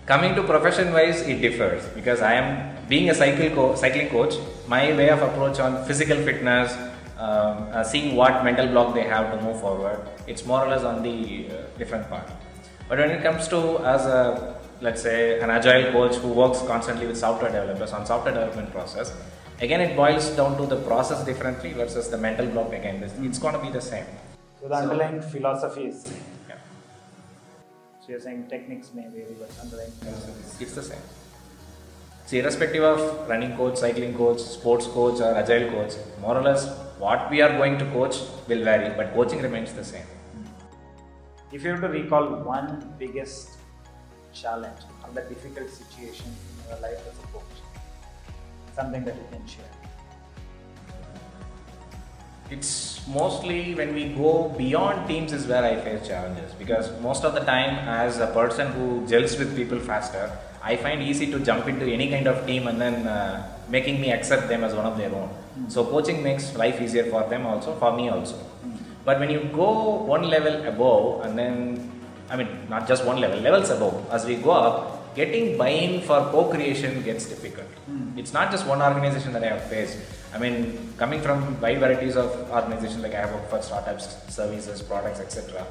Coming 0.04 0.34
to 0.34 0.42
profession 0.42 0.92
wise, 0.92 1.20
it 1.22 1.40
differs 1.40 1.86
because 1.90 2.22
I 2.22 2.34
am 2.34 2.86
being 2.88 3.10
a 3.10 3.14
cycle 3.14 3.50
co- 3.50 3.74
cycling 3.76 4.08
coach. 4.08 4.34
My 4.66 4.92
way 4.96 5.10
of 5.10 5.22
approach 5.22 5.60
on 5.60 5.84
physical 5.84 6.16
fitness, 6.16 6.72
um, 7.18 7.68
uh, 7.70 7.84
seeing 7.84 8.16
what 8.16 8.42
mental 8.42 8.66
block 8.66 8.94
they 8.94 9.04
have 9.04 9.30
to 9.32 9.40
move 9.44 9.60
forward, 9.60 10.00
it's 10.26 10.44
more 10.44 10.64
or 10.66 10.68
less 10.68 10.82
on 10.82 11.04
the 11.04 11.46
uh, 11.50 11.78
different 11.78 12.08
part. 12.10 12.28
But 12.88 12.98
when 12.98 13.10
it 13.12 13.22
comes 13.22 13.46
to 13.48 13.78
as 13.86 14.04
a 14.04 14.56
let's 14.80 15.00
say 15.00 15.38
an 15.38 15.50
agile 15.50 15.92
coach 15.92 16.16
who 16.16 16.32
works 16.32 16.60
constantly 16.62 17.06
with 17.06 17.16
software 17.16 17.52
developers 17.52 17.92
on 17.92 18.04
software 18.04 18.34
development 18.34 18.72
process, 18.72 19.14
again 19.60 19.80
it 19.80 19.96
boils 19.96 20.30
down 20.30 20.56
to 20.56 20.66
the 20.66 20.80
process 20.82 21.24
differently 21.24 21.72
versus 21.74 22.08
the 22.08 22.18
mental 22.18 22.46
block. 22.46 22.72
Again, 22.72 23.04
it's, 23.04 23.14
it's 23.20 23.38
going 23.38 23.54
to 23.54 23.60
be 23.60 23.70
the 23.70 23.80
same. 23.80 24.06
So 24.60 24.66
the 24.66 24.74
underlying 24.74 25.22
philosophy 25.22 25.84
is. 25.84 26.12
So 28.02 28.10
you're 28.10 28.20
saying 28.20 28.48
techniques 28.48 28.90
may 28.94 29.06
vary, 29.06 29.36
but 29.38 29.50
underlying 29.62 29.92
is 30.02 30.60
It's 30.60 30.74
the 30.74 30.82
same. 30.82 31.02
See, 32.26 32.40
irrespective 32.40 32.82
of 32.82 33.28
running 33.28 33.56
coach, 33.56 33.76
cycling 33.76 34.16
coach, 34.16 34.40
sports 34.40 34.88
coach, 34.88 35.20
or 35.20 35.36
agile 35.36 35.70
coach, 35.70 35.92
more 36.20 36.36
or 36.36 36.42
less 36.42 36.66
what 36.98 37.30
we 37.30 37.40
are 37.42 37.56
going 37.58 37.78
to 37.78 37.84
coach 37.92 38.16
will 38.48 38.64
vary, 38.64 38.92
but 38.96 39.14
coaching 39.14 39.40
remains 39.40 39.72
the 39.72 39.84
same. 39.84 40.06
If 41.52 41.62
you 41.62 41.70
have 41.70 41.80
to 41.82 41.88
recall 41.88 42.26
one 42.42 42.92
biggest 42.98 43.50
challenge 44.32 44.82
or 45.04 45.14
the 45.14 45.22
difficult 45.22 45.70
situation 45.70 46.26
in 46.26 46.70
your 46.70 46.80
life 46.80 46.98
as 47.08 47.16
a 47.22 47.26
coach, 47.28 47.56
something 48.74 49.04
that 49.04 49.14
you 49.14 49.26
can 49.30 49.46
share. 49.46 49.81
It's 52.50 53.00
mostly 53.08 53.74
when 53.74 53.94
we 53.94 54.08
go 54.08 54.48
beyond 54.50 55.08
teams 55.08 55.32
is 55.32 55.46
where 55.46 55.64
I 55.64 55.80
face 55.80 56.06
challenges 56.06 56.52
because 56.54 56.90
most 57.00 57.24
of 57.24 57.34
the 57.34 57.40
time, 57.40 57.88
as 57.88 58.18
a 58.18 58.26
person 58.28 58.72
who 58.72 59.06
gels 59.06 59.38
with 59.38 59.56
people 59.56 59.78
faster, 59.78 60.30
I 60.62 60.76
find 60.76 61.02
easy 61.02 61.30
to 61.32 61.40
jump 61.40 61.66
into 61.66 61.86
any 61.86 62.10
kind 62.10 62.26
of 62.26 62.46
team 62.46 62.68
and 62.68 62.80
then 62.80 63.06
uh, 63.06 63.58
making 63.68 64.00
me 64.00 64.12
accept 64.12 64.48
them 64.48 64.64
as 64.64 64.74
one 64.74 64.84
of 64.84 64.96
their 64.98 65.12
own. 65.14 65.30
So 65.68 65.84
coaching 65.84 66.22
makes 66.22 66.54
life 66.54 66.80
easier 66.80 67.04
for 67.04 67.28
them 67.28 67.46
also, 67.46 67.74
for 67.76 67.96
me 67.96 68.08
also. 68.08 68.38
But 69.04 69.18
when 69.18 69.30
you 69.30 69.50
go 69.52 70.04
one 70.04 70.28
level 70.30 70.66
above 70.66 71.24
and 71.24 71.38
then, 71.38 71.90
I 72.30 72.36
mean, 72.36 72.48
not 72.68 72.86
just 72.86 73.04
one 73.04 73.20
level, 73.20 73.40
levels 73.40 73.70
above, 73.70 74.08
as 74.10 74.24
we 74.24 74.36
go 74.36 74.52
up, 74.52 75.14
getting 75.16 75.58
buy-in 75.58 76.02
for 76.02 76.20
co-creation 76.30 77.02
gets 77.02 77.26
difficult. 77.26 77.66
Hmm. 77.86 78.16
It's 78.18 78.32
not 78.32 78.50
just 78.50 78.66
one 78.66 78.80
organization 78.80 79.32
that 79.32 79.42
I 79.42 79.48
have 79.48 79.64
faced. 79.64 79.98
I 80.34 80.38
mean, 80.38 80.94
coming 80.96 81.20
from 81.20 81.60
wide 81.60 81.78
varieties 81.78 82.16
of 82.16 82.50
organizations, 82.50 83.02
like 83.02 83.14
I 83.14 83.20
have 83.20 83.32
worked 83.34 83.50
for 83.50 83.60
startups, 83.60 84.16
services, 84.32 84.80
products, 84.80 85.20
etc. 85.20 85.66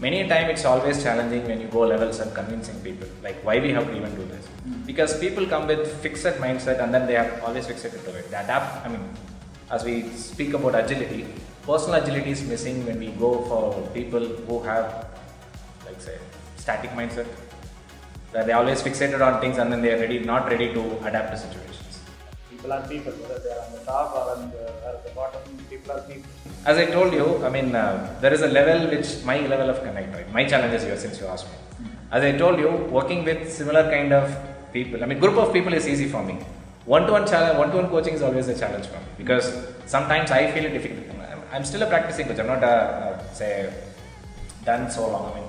Many 0.00 0.22
a 0.22 0.28
time 0.28 0.48
it's 0.50 0.64
always 0.64 1.02
challenging 1.02 1.46
when 1.46 1.60
you 1.60 1.68
go 1.68 1.80
levels 1.80 2.18
and 2.18 2.34
convincing 2.34 2.80
people, 2.80 3.06
like 3.22 3.36
why 3.44 3.60
we 3.60 3.70
have 3.72 3.86
to 3.86 3.94
even 3.96 4.14
do 4.16 4.24
this. 4.24 4.48
Mm. 4.66 4.86
Because 4.86 5.18
people 5.20 5.46
come 5.46 5.66
with 5.66 5.86
fixed 6.02 6.24
mindset 6.46 6.82
and 6.82 6.92
then 6.92 7.06
they 7.06 7.14
have 7.14 7.44
always 7.44 7.66
fixated 7.66 8.02
to 8.04 8.16
it. 8.16 8.30
They 8.30 8.36
adapt, 8.38 8.86
I 8.86 8.88
mean, 8.88 9.06
as 9.70 9.84
we 9.84 10.08
speak 10.10 10.54
about 10.54 10.74
agility, 10.74 11.26
personal 11.62 12.02
agility 12.02 12.30
is 12.30 12.42
missing 12.42 12.84
when 12.86 12.98
we 12.98 13.08
go 13.08 13.42
for 13.42 13.86
people 13.92 14.20
who 14.20 14.62
have, 14.62 15.06
like 15.84 16.00
say, 16.00 16.18
static 16.56 16.90
mindset. 16.90 17.26
That 18.32 18.46
they 18.46 18.52
always 18.52 18.82
fixated 18.82 19.24
on 19.24 19.40
things 19.40 19.58
and 19.58 19.70
then 19.70 19.80
they 19.80 19.92
are 19.92 20.00
ready, 20.00 20.18
not 20.18 20.48
ready 20.48 20.72
to 20.72 21.06
adapt 21.06 21.30
to 21.32 21.38
situations. 21.38 21.83
People 22.64 23.12
whether 23.12 23.38
they 23.40 23.50
are 23.50 23.60
on 23.60 23.72
the 23.72 23.84
top 23.84 24.14
or 24.16 24.30
on 24.34 24.50
the, 24.50 24.64
or 24.86 24.98
the 25.04 25.10
bottom, 25.14 25.42
people 25.68 25.92
are 25.92 26.00
people. 26.00 26.30
As 26.64 26.78
I 26.78 26.86
told 26.86 27.12
you, 27.12 27.44
I 27.44 27.50
mean, 27.50 27.74
uh, 27.74 28.16
there 28.22 28.32
is 28.32 28.40
a 28.40 28.48
level 28.48 28.88
which 28.88 29.22
my 29.22 29.46
level 29.46 29.68
of 29.68 29.82
connect, 29.82 30.14
right? 30.14 30.32
My 30.32 30.46
challenge 30.46 30.72
is 30.72 30.82
here 30.84 30.96
since 30.96 31.20
you 31.20 31.26
asked 31.26 31.46
me. 31.46 31.88
As 32.10 32.22
I 32.24 32.32
told 32.38 32.58
you, 32.58 32.70
working 32.90 33.22
with 33.22 33.52
similar 33.52 33.90
kind 33.90 34.14
of 34.14 34.34
people, 34.72 35.02
I 35.02 35.06
mean, 35.06 35.18
group 35.18 35.36
of 35.36 35.52
people 35.52 35.74
is 35.74 35.86
easy 35.86 36.08
for 36.08 36.22
me. 36.24 36.38
One-to-one 36.86 37.26
challenge, 37.26 37.58
one-to-one 37.58 37.88
coaching 37.90 38.14
is 38.14 38.22
always 38.22 38.48
a 38.48 38.58
challenge 38.58 38.86
for 38.86 38.96
me 38.96 39.08
because 39.18 39.66
sometimes 39.84 40.30
I 40.30 40.50
feel 40.50 40.64
it 40.64 40.70
difficult. 40.70 41.04
I'm, 41.20 41.42
I'm 41.52 41.64
still 41.66 41.82
a 41.82 41.86
practicing 41.86 42.26
coach. 42.26 42.38
I'm 42.38 42.46
not 42.46 42.64
a, 42.64 43.20
a 43.20 43.34
say 43.34 43.70
done 44.64 44.90
so 44.90 45.10
long. 45.10 45.32
I 45.32 45.34
mean, 45.40 45.48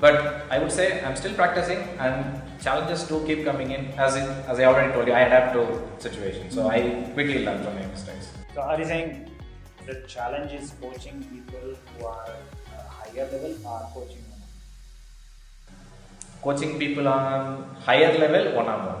but 0.00 0.46
I 0.50 0.58
would 0.58 0.72
say 0.72 1.04
I'm 1.04 1.14
still 1.14 1.34
practicing 1.34 1.78
and 1.98 2.41
challenges 2.62 3.04
do 3.04 3.24
keep 3.26 3.44
coming 3.44 3.70
in. 3.72 3.86
As 3.98 4.16
in, 4.16 4.24
as 4.52 4.58
I 4.60 4.64
already 4.64 4.92
told 4.92 5.06
you, 5.08 5.12
I 5.12 5.20
adapt 5.20 5.54
to 5.54 5.62
situations, 5.98 6.54
so 6.54 6.68
I 6.68 6.80
quickly 7.14 7.44
learn 7.44 7.62
from 7.64 7.74
my 7.74 7.86
mistakes. 7.86 8.32
So 8.54 8.62
are 8.62 8.78
you 8.78 8.84
saying 8.84 9.30
the 9.86 9.94
challenge 10.06 10.52
is 10.52 10.72
coaching 10.80 11.24
people 11.24 11.74
who 11.74 12.06
are 12.06 12.28
uh, 12.28 12.88
higher 12.88 13.28
level 13.32 13.56
or 13.66 13.80
coaching 13.94 14.22
coaching 16.42 16.78
people 16.78 17.06
on 17.08 17.64
higher 17.86 18.12
level 18.18 18.56
one 18.56 18.68
on 18.68 18.80
one. 18.86 19.00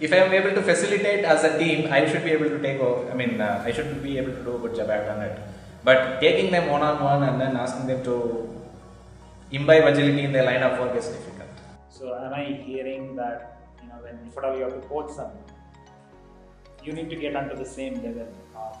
If 0.00 0.12
I 0.12 0.16
am 0.16 0.32
able 0.32 0.52
to 0.58 0.62
facilitate 0.62 1.24
as 1.24 1.44
a 1.44 1.58
team, 1.58 1.92
I 1.92 2.06
should 2.10 2.24
be 2.24 2.30
able 2.30 2.48
to 2.48 2.58
take 2.58 2.80
over. 2.80 3.10
I 3.10 3.14
mean, 3.14 3.40
uh, 3.40 3.62
I 3.64 3.70
should 3.70 4.02
be 4.02 4.16
able 4.18 4.32
to 4.32 4.42
do 4.42 4.56
a 4.56 4.58
good 4.58 4.74
job. 4.74 4.90
I've 4.90 5.06
done 5.06 5.22
it. 5.22 5.38
But 5.84 6.20
taking 6.20 6.50
them 6.50 6.70
one 6.70 6.82
on 6.82 7.04
one 7.04 7.22
and 7.22 7.40
then 7.40 7.56
asking 7.56 7.86
them 7.86 8.02
to 8.04 8.16
imbibe 9.52 9.84
agility 9.84 10.24
in 10.24 10.32
their 10.32 10.44
line 10.44 10.62
of 10.62 10.80
work 10.80 10.96
is 10.96 11.06
difficult. 11.06 11.31
So 11.96 12.14
am 12.14 12.32
I 12.32 12.44
hearing 12.66 13.16
that 13.16 13.58
you 13.82 13.88
know 13.88 13.98
when 14.04 14.18
if 14.26 14.36
at 14.38 14.44
all 14.44 14.56
you 14.56 14.62
have 14.64 14.74
to 14.80 14.88
coach 14.88 15.10
someone, 15.10 15.50
you 16.82 16.92
need 16.98 17.10
to 17.10 17.16
get 17.16 17.36
onto 17.36 17.54
the 17.54 17.66
same 17.66 17.96
level 18.04 18.28
of 18.56 18.78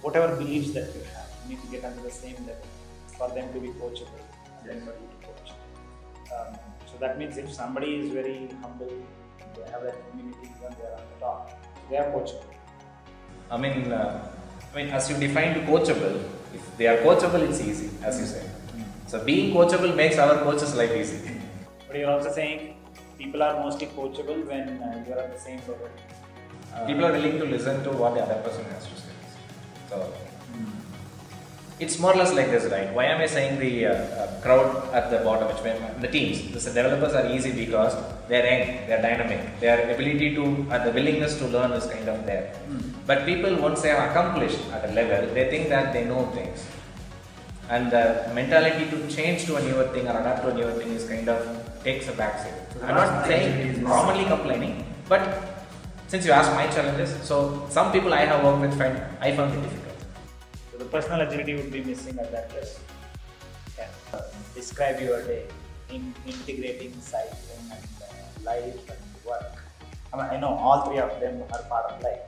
whatever 0.00 0.34
beliefs 0.36 0.72
that 0.76 0.94
you 0.94 1.02
have. 1.14 1.28
You 1.42 1.50
need 1.50 1.62
to 1.64 1.70
get 1.74 1.84
onto 1.84 2.02
the 2.02 2.10
same 2.10 2.38
level 2.46 2.68
for 3.18 3.28
them 3.36 3.52
to 3.52 3.60
be 3.60 3.68
coachable 3.82 4.24
and 4.60 4.70
then 4.70 4.80
for 4.86 4.94
you 5.00 5.08
to 5.12 5.26
coach. 5.26 5.52
Um, 6.34 6.58
so 6.90 6.96
that 7.00 7.18
means 7.18 7.36
if 7.36 7.52
somebody 7.52 7.96
is 7.96 8.10
very 8.10 8.48
humble, 8.62 8.94
they 9.54 9.70
have 9.70 9.82
that 9.82 9.96
humility 10.10 10.50
when 10.60 10.72
they 10.78 10.86
are 10.88 10.96
on 11.02 11.06
the 11.12 11.20
top, 11.20 11.50
they 11.90 11.98
are 11.98 12.10
coachable. 12.16 12.54
I 13.50 13.58
mean, 13.58 13.92
uh, 13.92 14.32
I 14.72 14.76
mean, 14.76 14.88
as 14.88 15.10
you 15.10 15.18
defined 15.18 15.56
coachable, 15.68 16.16
if 16.54 16.76
they 16.78 16.86
are 16.86 16.96
coachable, 16.98 17.48
it's 17.48 17.60
easy, 17.60 17.90
as 18.02 18.18
you 18.18 18.26
say. 18.26 18.48
So 19.06 19.22
being 19.22 19.54
coachable 19.54 19.94
makes 19.94 20.18
our 20.18 20.42
coaches' 20.42 20.74
life 20.74 20.96
easy. 20.96 21.32
But 21.96 22.00
you're 22.02 22.10
also 22.10 22.30
saying 22.30 22.74
people 23.16 23.42
are 23.42 23.54
mostly 23.64 23.86
coachable 23.86 24.40
when 24.46 24.64
uh, 24.86 25.02
you 25.06 25.14
are 25.14 25.20
at 25.20 25.32
the 25.34 25.40
same 25.40 25.60
level. 25.60 25.88
Uh, 26.74 26.84
People 26.84 27.06
are 27.06 27.12
willing 27.12 27.38
to 27.38 27.46
listen 27.46 27.82
to 27.84 27.90
what 27.90 28.12
the 28.14 28.20
other 28.20 28.34
person 28.46 28.64
has 28.72 28.84
to 28.84 28.96
say. 29.04 29.14
So 29.88 30.12
it's 31.80 31.98
more 31.98 32.12
or 32.12 32.16
less 32.16 32.34
like 32.34 32.50
this, 32.50 32.70
right? 32.70 32.92
Why 32.92 33.04
am 33.04 33.22
I 33.22 33.26
saying 33.26 33.58
the 33.60 33.86
uh, 33.86 33.92
uh, 33.92 34.40
crowd 34.42 34.92
at 34.92 35.10
the 35.10 35.20
bottom, 35.24 35.48
which 35.48 35.62
mean 35.64 35.76
the 36.02 36.08
teams, 36.08 36.52
the 36.52 36.70
developers 36.70 37.14
are 37.14 37.26
easy 37.34 37.52
because 37.64 37.94
they're 38.28 38.44
young, 38.44 38.88
they're 38.88 39.00
dynamic, 39.00 39.58
their 39.60 39.90
ability 39.94 40.34
to, 40.34 40.44
uh, 40.70 40.84
the 40.84 40.92
willingness 40.92 41.38
to 41.38 41.46
learn 41.46 41.72
is 41.72 41.86
kind 41.86 42.10
of 42.10 42.26
there. 42.26 42.52
But 43.06 43.24
people, 43.24 43.56
once 43.56 43.80
they 43.80 43.88
have 43.88 44.10
accomplished 44.10 44.60
at 44.70 44.90
a 44.90 44.92
level, 44.92 45.32
they 45.32 45.48
think 45.48 45.70
that 45.70 45.94
they 45.94 46.04
know 46.04 46.26
things. 46.34 46.66
And 47.70 47.90
the 47.90 48.30
mentality 48.34 48.84
to 48.90 49.08
change 49.08 49.46
to 49.46 49.56
a 49.56 49.62
newer 49.62 49.88
thing 49.94 50.06
or 50.06 50.20
adapt 50.20 50.42
to 50.42 50.50
a 50.50 50.54
newer 50.54 50.72
thing 50.72 50.92
is 50.92 51.08
kind 51.08 51.28
of 51.30 51.65
takes 51.82 52.08
a 52.08 52.12
back 52.12 52.34
backseat. 52.38 52.82
I'm 52.82 52.94
not 52.94 53.26
saying 53.26 53.84
commonly 53.84 54.24
complaining, 54.24 54.84
but 55.08 55.22
since 56.08 56.24
you 56.24 56.32
asked 56.32 56.52
my 56.52 56.66
challenges, 56.68 57.16
so 57.22 57.66
some 57.68 57.92
people 57.92 58.14
I 58.14 58.24
have 58.24 58.44
worked 58.44 58.60
with 58.60 58.78
find 58.78 59.00
I 59.20 59.34
found 59.34 59.54
it 59.54 59.62
difficult. 59.62 59.98
So 60.72 60.78
the 60.78 60.84
personal 60.84 61.20
agility 61.20 61.54
would 61.56 61.72
be 61.72 61.82
missing 61.82 62.18
at 62.18 62.30
that 62.32 62.50
place. 62.50 62.78
Yeah. 63.78 63.88
Uh, 64.12 64.22
describe 64.54 65.00
your 65.00 65.22
day 65.22 65.46
in 65.90 66.14
integrating 66.26 66.92
cycling 67.00 67.70
and 67.72 67.88
uh, 68.02 68.44
life 68.44 68.90
and 68.90 69.00
work. 69.26 69.62
I 70.12 70.16
mean, 70.16 70.26
I 70.26 70.40
know 70.40 70.48
all 70.48 70.86
three 70.86 70.98
of 70.98 71.20
them 71.20 71.42
are 71.52 71.62
part 71.64 71.92
of 71.92 72.02
life, 72.02 72.20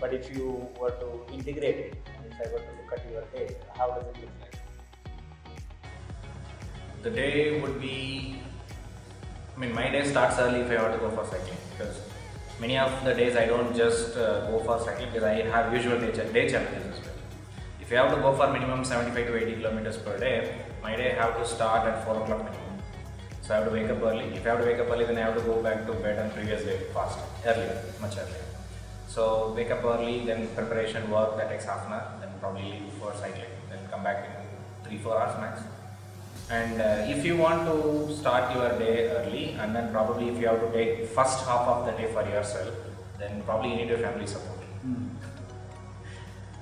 but 0.00 0.12
if 0.12 0.34
you 0.34 0.68
were 0.80 0.90
to 0.90 1.32
integrate 1.32 1.76
it, 1.76 1.94
and 2.16 2.32
if 2.32 2.40
I 2.40 2.52
were 2.52 2.58
to 2.58 2.72
look 2.78 2.92
at 2.92 3.10
your 3.10 3.22
day, 3.32 3.56
how 3.76 3.90
does 3.90 4.04
it 4.04 4.16
look 4.20 4.30
like? 4.40 4.56
The 7.02 7.10
day 7.10 7.60
would 7.60 7.80
be, 7.80 8.42
I 9.56 9.58
mean, 9.58 9.74
my 9.74 9.88
day 9.88 10.04
starts 10.04 10.38
early 10.38 10.60
if 10.60 10.70
I 10.70 10.82
want 10.82 10.92
to 10.92 10.98
go 10.98 11.10
for 11.10 11.24
cycling 11.24 11.56
because 11.70 11.98
many 12.60 12.76
of 12.76 12.92
the 13.06 13.14
days 13.14 13.36
I 13.36 13.46
don't 13.46 13.74
just 13.74 14.14
uh, 14.14 14.50
go 14.50 14.58
for 14.58 14.78
cycling 14.78 15.08
because 15.08 15.24
I 15.24 15.34
have 15.48 15.72
usual 15.72 15.98
day, 15.98 16.12
day 16.12 16.46
challenges 16.50 16.84
as 16.84 17.00
well. 17.00 17.14
If 17.80 17.90
I 17.90 17.94
have 17.94 18.14
to 18.14 18.20
go 18.20 18.34
for 18.36 18.52
minimum 18.52 18.84
75 18.84 19.26
to 19.28 19.34
80 19.34 19.54
kilometers 19.54 19.96
per 19.96 20.18
day, 20.18 20.58
my 20.82 20.94
day 20.94 21.16
have 21.18 21.38
to 21.38 21.46
start 21.46 21.88
at 21.88 22.04
4 22.04 22.22
o'clock 22.22 22.44
minimum. 22.44 22.82
So 23.40 23.54
I 23.54 23.56
have 23.58 23.68
to 23.68 23.72
wake 23.72 23.88
up 23.88 24.02
early. 24.02 24.24
If 24.24 24.44
I 24.44 24.50
have 24.50 24.60
to 24.60 24.66
wake 24.66 24.78
up 24.78 24.90
early, 24.90 25.06
then 25.06 25.16
I 25.16 25.20
have 25.20 25.36
to 25.38 25.42
go 25.42 25.62
back 25.62 25.86
to 25.86 25.92
bed 25.94 26.18
on 26.18 26.30
previous 26.32 26.62
day 26.62 26.78
fast, 26.92 27.18
earlier, 27.46 27.82
much 28.02 28.18
earlier. 28.18 28.44
So 29.08 29.54
wake 29.56 29.70
up 29.70 29.82
early, 29.84 30.26
then 30.26 30.48
preparation 30.48 31.10
work 31.10 31.38
that 31.38 31.48
takes 31.48 31.64
half 31.64 31.86
an 31.86 31.92
hour, 31.94 32.12
then 32.20 32.28
probably 32.40 32.72
leave 32.72 32.92
for 33.00 33.14
cycling, 33.14 33.56
then 33.70 33.78
come 33.90 34.04
back 34.04 34.26
in 34.26 34.86
three 34.86 34.98
four 34.98 35.18
hours 35.18 35.40
max. 35.40 35.62
And 36.48 36.80
uh, 36.80 37.04
if 37.14 37.24
you 37.24 37.36
want 37.36 37.66
to 37.66 38.14
start 38.16 38.54
your 38.54 38.78
day 38.78 39.08
early, 39.10 39.52
and 39.58 39.74
then 39.74 39.90
probably 39.92 40.28
if 40.28 40.38
you 40.40 40.46
have 40.46 40.60
to 40.60 40.70
take 40.72 41.06
first 41.08 41.44
half 41.44 41.66
of 41.66 41.86
the 41.86 41.92
day 41.92 42.12
for 42.12 42.22
yourself, 42.22 42.72
then 43.18 43.42
probably 43.42 43.70
you 43.70 43.76
need 43.76 43.88
your 43.88 43.98
family 43.98 44.26
support. 44.26 44.52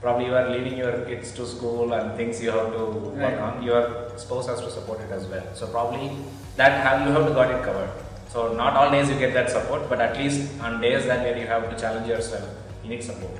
Probably 0.00 0.26
you 0.26 0.34
are 0.34 0.48
leaving 0.50 0.76
your 0.76 1.04
kids 1.06 1.32
to 1.32 1.46
school 1.46 1.92
and 1.94 2.14
things 2.16 2.42
you 2.42 2.50
have 2.50 2.72
to 2.72 2.84
work 2.84 3.18
Right. 3.18 3.38
on. 3.38 3.62
Your 3.62 4.10
spouse 4.16 4.46
has 4.48 4.60
to 4.60 4.70
support 4.70 5.00
it 5.00 5.10
as 5.10 5.26
well. 5.26 5.44
So 5.54 5.66
probably 5.66 6.10
that 6.56 6.72
have 6.86 7.06
you 7.06 7.12
have 7.14 7.26
to 7.26 7.32
got 7.34 7.50
it 7.50 7.62
covered. 7.62 7.90
So 8.28 8.52
not 8.52 8.76
all 8.76 8.90
days 8.90 9.08
you 9.08 9.18
get 9.18 9.32
that 9.34 9.48
support, 9.50 9.88
but 9.88 10.00
at 10.00 10.16
least 10.18 10.60
on 10.60 10.80
days 10.80 11.06
that 11.06 11.20
where 11.20 11.38
you 11.38 11.46
have 11.46 11.70
to 11.70 11.76
challenge 11.80 12.06
yourself, 12.08 12.44
you 12.82 12.90
need 12.90 13.02
support. 13.02 13.32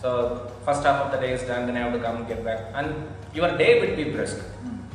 So 0.00 0.50
first 0.64 0.82
half 0.84 1.04
of 1.06 1.12
the 1.12 1.18
day 1.18 1.32
is 1.34 1.42
done, 1.42 1.66
then 1.66 1.76
you 1.76 1.82
have 1.82 1.92
to 1.92 1.98
come 2.00 2.26
get 2.26 2.42
back, 2.44 2.60
and 2.74 2.94
your 3.34 3.56
day 3.58 3.80
will 3.80 3.96
be 3.96 4.04
brisk. 4.10 4.38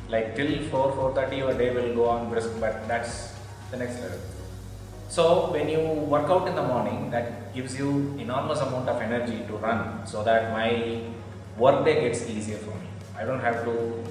Like 0.09 0.35
till 0.35 0.61
four 0.69 0.91
four 0.93 1.13
thirty, 1.13 1.37
your 1.37 1.53
day 1.57 1.73
will 1.73 1.93
go 1.95 2.09
on 2.09 2.29
brisk, 2.29 2.49
but 2.59 2.87
that's 2.87 3.33
the 3.71 3.77
next 3.77 4.01
level. 4.01 4.19
So 5.09 5.51
when 5.51 5.69
you 5.69 5.79
work 5.79 6.29
out 6.29 6.47
in 6.47 6.55
the 6.55 6.63
morning, 6.63 7.09
that 7.11 7.53
gives 7.53 7.77
you 7.77 8.15
enormous 8.19 8.59
amount 8.59 8.89
of 8.89 9.01
energy 9.01 9.39
to 9.47 9.53
run, 9.57 10.05
so 10.05 10.23
that 10.23 10.51
my 10.51 11.01
work 11.57 11.85
day 11.85 12.01
gets 12.01 12.29
easier 12.29 12.57
for 12.57 12.71
me. 12.71 12.89
I 13.17 13.23
don't 13.25 13.39
have 13.39 13.63
to 13.65 14.03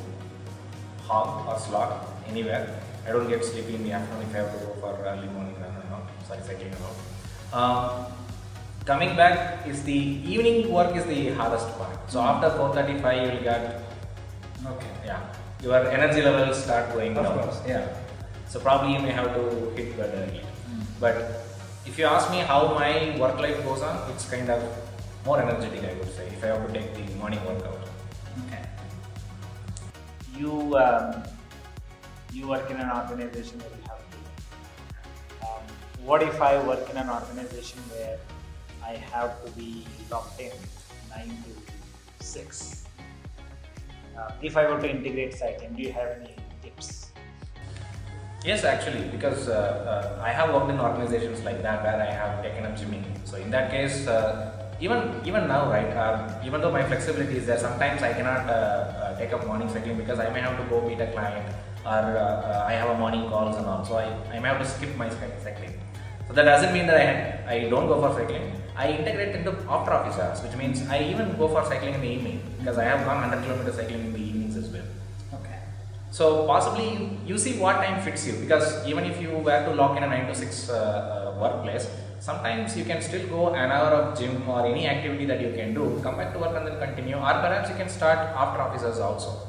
hog 1.06 1.46
or 1.46 1.58
slog 1.58 2.06
anywhere. 2.28 2.80
I 3.06 3.12
don't 3.12 3.28
get 3.28 3.44
sleepy 3.44 3.74
in 3.74 3.84
the 3.84 3.92
afternoon 3.92 4.22
if 4.22 4.34
I 4.34 4.38
have 4.38 4.52
to 4.58 4.66
go 4.66 4.72
for 4.80 4.96
early 5.04 5.28
morning 5.28 5.54
run 5.60 5.76
or 5.76 5.90
not. 5.90 6.10
Sorry, 6.26 6.40
cycling 6.42 6.72
around. 6.72 6.96
Um, 7.52 8.06
coming 8.84 9.14
back 9.14 9.66
is 9.66 9.82
the 9.84 9.92
evening 9.92 10.72
work 10.72 10.96
is 10.96 11.04
the 11.04 11.30
hardest 11.34 11.68
part. 11.78 12.10
So 12.10 12.20
after 12.20 12.50
4:35, 12.58 13.22
you 13.22 13.32
will 13.32 13.42
get 13.44 13.80
Okay. 14.66 14.92
yeah 15.04 15.20
your 15.64 15.88
energy 15.88 16.22
levels 16.22 16.62
start 16.62 16.92
going 16.92 17.16
Of 17.16 17.24
down. 17.24 17.38
course. 17.38 17.60
Yeah. 17.66 17.88
So 18.48 18.60
probably 18.60 18.92
you 18.94 19.00
may 19.00 19.12
have 19.12 19.34
to 19.34 19.70
hit 19.76 19.96
bed 19.96 20.12
early. 20.14 20.42
But 21.00 21.16
if 21.86 21.98
you 21.98 22.04
ask 22.06 22.30
me 22.30 22.38
how 22.38 22.74
my 22.74 23.16
work 23.18 23.38
life 23.38 23.62
goes 23.64 23.82
on, 23.82 24.10
it's 24.12 24.28
kind 24.30 24.48
of 24.50 24.62
more 25.24 25.40
energetic, 25.40 25.82
I 25.90 25.94
would 25.98 26.12
say, 26.14 26.26
if 26.28 26.44
I 26.44 26.48
have 26.48 26.66
to 26.66 26.72
take 26.72 26.94
the 26.94 27.14
morning 27.14 27.40
workout. 27.46 27.80
Okay. 28.46 28.62
You 30.36 30.76
um, 30.76 31.22
you 32.32 32.48
work 32.48 32.70
in 32.70 32.76
an 32.76 32.90
organization 32.90 33.58
where 33.60 33.70
you 33.70 33.84
have 33.88 34.02
to. 34.12 35.46
Um, 35.46 35.62
what 36.04 36.22
if 36.22 36.40
I 36.40 36.62
work 36.62 36.88
in 36.90 36.96
an 36.96 37.08
organization 37.08 37.78
where 37.90 38.18
I 38.84 38.96
have 39.12 39.44
to 39.44 39.50
be 39.52 39.86
locked 40.10 40.40
in 40.40 40.52
nine 41.10 41.36
to 41.44 42.24
six? 42.24 42.83
Uh, 44.16 44.30
if 44.42 44.56
I 44.56 44.70
were 44.70 44.80
to 44.80 44.88
integrate 44.88 45.34
cycling, 45.34 45.74
do 45.74 45.82
you 45.82 45.92
have 45.92 46.08
any 46.20 46.36
tips? 46.62 47.10
Yes, 48.44 48.64
actually, 48.64 49.08
because 49.08 49.48
uh, 49.48 50.18
uh, 50.18 50.22
I 50.22 50.30
have 50.30 50.52
worked 50.54 50.70
in 50.70 50.78
organizations 50.78 51.42
like 51.44 51.62
that 51.62 51.82
where 51.82 52.00
I 52.00 52.12
have 52.12 52.42
taken 52.42 52.64
up 52.66 52.76
gymming. 52.76 53.04
So 53.24 53.36
in 53.36 53.50
that 53.50 53.70
case, 53.70 54.06
uh, 54.06 54.70
even 54.80 55.20
even 55.24 55.48
now, 55.48 55.70
right? 55.70 55.90
Uh, 55.96 56.28
even 56.44 56.60
though 56.60 56.70
my 56.70 56.82
flexibility 56.82 57.38
is 57.38 57.46
there, 57.46 57.58
sometimes 57.58 58.02
I 58.02 58.12
cannot 58.12 58.48
uh, 58.48 59.16
take 59.18 59.32
up 59.32 59.46
morning 59.46 59.68
cycling 59.68 59.96
because 59.96 60.18
I 60.18 60.28
may 60.30 60.40
have 60.40 60.56
to 60.58 60.64
go 60.68 60.86
meet 60.86 61.00
a 61.00 61.10
client 61.12 61.46
or 61.86 62.02
I 62.70 62.72
have 62.72 62.90
a 62.90 62.98
morning 62.98 63.28
calls 63.28 63.56
and 63.56 63.66
all. 63.66 63.84
So 63.84 63.96
I, 63.96 64.06
I 64.34 64.38
may 64.40 64.48
have 64.48 64.58
to 64.58 64.68
skip 64.68 64.94
my 64.96 65.08
cycling. 65.08 65.74
So 66.26 66.32
that 66.32 66.44
doesn't 66.44 66.72
mean 66.72 66.86
that 66.86 66.96
I, 67.48 67.54
I 67.54 67.68
don't 67.68 67.86
go 67.86 68.00
for 68.00 68.14
cycling. 68.18 68.52
I 68.76 68.90
integrate 68.90 69.36
into 69.36 69.52
after 69.68 69.92
office 69.92 70.18
hours, 70.18 70.42
which 70.42 70.56
means 70.56 70.88
I 70.88 71.00
even 71.02 71.36
go 71.36 71.48
for 71.48 71.64
cycling 71.64 71.94
in 71.94 72.00
the 72.00 72.08
evening 72.08 72.40
because 72.58 72.78
I 72.78 72.84
have 72.84 73.04
gone 73.04 73.20
100 73.20 73.44
kilometers 73.44 73.76
cycling 73.76 74.06
in 74.06 74.12
the 74.12 74.18
evenings 74.18 74.56
as 74.56 74.68
well. 74.70 74.82
Okay. 75.34 75.58
So 76.16 76.46
possibly 76.46 77.18
you, 77.26 77.36
see 77.36 77.54
what 77.58 77.76
time 77.84 78.00
fits 78.00 78.24
you 78.24 78.34
because 78.34 78.86
even 78.86 79.02
if 79.04 79.20
you 79.20 79.30
were 79.30 79.64
to 79.64 79.72
lock 79.74 79.96
in 79.96 80.04
a 80.04 80.06
9 80.06 80.28
to 80.28 80.34
6 80.34 80.70
uh, 80.70 80.74
uh, 80.74 81.40
workplace, 81.40 81.88
sometimes 82.20 82.76
you 82.76 82.84
can 82.84 83.02
still 83.02 83.26
go 83.26 83.48
an 83.52 83.72
hour 83.72 83.90
of 83.96 84.16
gym 84.16 84.48
or 84.48 84.64
any 84.64 84.86
activity 84.86 85.26
that 85.26 85.40
you 85.40 85.52
can 85.56 85.74
do, 85.74 85.98
come 86.04 86.16
back 86.16 86.32
to 86.32 86.38
work 86.38 86.54
and 86.56 86.68
then 86.68 86.78
continue 86.78 87.16
or 87.16 87.34
perhaps 87.46 87.68
you 87.68 87.74
can 87.74 87.88
start 87.88 88.20
after 88.42 88.62
offices 88.62 89.00
also. 89.00 89.40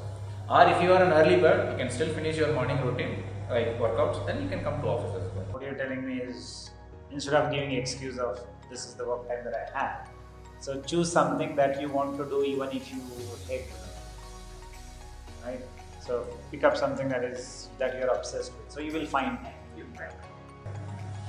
Or 0.49 0.63
if 0.63 0.82
you 0.82 0.91
are 0.91 1.04
an 1.04 1.13
early 1.13 1.39
bird, 1.39 1.71
you 1.71 1.78
can 1.78 1.91
still 1.91 2.12
finish 2.15 2.36
your 2.36 2.51
morning 2.54 2.82
routine 2.82 3.23
like 3.47 3.80
workouts, 3.80 4.25
then 4.25 4.41
you 4.41 4.49
can 4.49 4.63
come 4.63 4.82
to 4.82 4.88
office 4.88 5.21
as 5.21 5.32
well. 5.36 5.45
What 5.51 5.62
you're 5.62 5.75
telling 5.75 6.04
me 6.04 6.15
is 6.17 6.71
instead 7.12 7.36
of 7.36 7.51
giving 7.51 7.73
excuse 7.73 8.17
of 8.17 8.39
this 8.71 8.88
is 8.88 8.95
the 8.95 9.08
work 9.08 9.30
time 9.30 9.43
that 9.43 9.54
I 9.54 9.78
have, 9.78 10.10
so 10.60 10.82
choose 10.82 11.12
something 11.12 11.56
that 11.58 11.80
you 11.80 11.89
want 11.89 12.17
to 12.17 12.25
do 12.25 12.43
even 12.43 12.69
if 12.69 12.91
you 12.91 13.01
hate. 13.47 13.67
Right? 15.45 15.62
So 16.06 16.28
pick 16.52 16.63
up 16.63 16.78
something 16.78 17.10
that 17.10 17.24
is 17.24 17.70
that 17.80 17.98
you're 17.98 18.13
obsessed 18.13 18.52
with. 18.56 18.72
So 18.72 18.80
you 18.80 18.94
will 18.94 19.08
find 19.08 19.38
time. 19.39 19.54
You 19.76 19.86
find. 19.98 20.12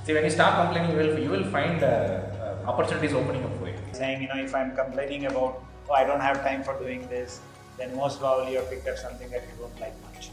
See, 0.04 0.12
when 0.12 0.24
you 0.24 0.30
start 0.30 0.54
complaining, 0.64 0.90
you 0.92 0.98
will, 0.98 1.18
you 1.18 1.30
will 1.30 1.50
find 1.50 1.82
uh, 1.82 1.86
uh, 1.86 2.70
opportunities 2.70 3.14
opening 3.14 3.42
up 3.42 3.58
for 3.58 3.68
you. 3.68 3.74
Saying, 3.92 4.22
you 4.22 4.28
know, 4.28 4.36
if 4.36 4.54
I'm 4.54 4.76
complaining 4.76 5.26
about, 5.26 5.64
oh, 5.88 5.94
I 5.94 6.04
don't 6.04 6.20
have 6.20 6.42
time 6.44 6.62
for 6.62 6.78
doing 6.78 7.08
this, 7.08 7.40
then 7.78 7.96
most 7.96 8.20
probably 8.20 8.52
you've 8.52 8.68
picked 8.70 8.86
up 8.86 8.98
something 8.98 9.28
that 9.30 9.42
you 9.42 9.54
don't 9.58 9.80
like 9.80 9.94
much. 10.04 10.30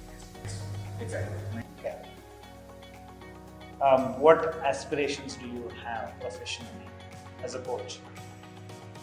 Exactly. 1.00 1.64
Okay. 1.80 1.96
Um, 3.82 4.20
what 4.20 4.60
aspirations 4.64 5.36
do 5.36 5.48
you 5.48 5.72
have 5.84 6.14
professionally 6.20 6.88
as 7.44 7.56
a 7.56 7.60
coach? 7.60 8.00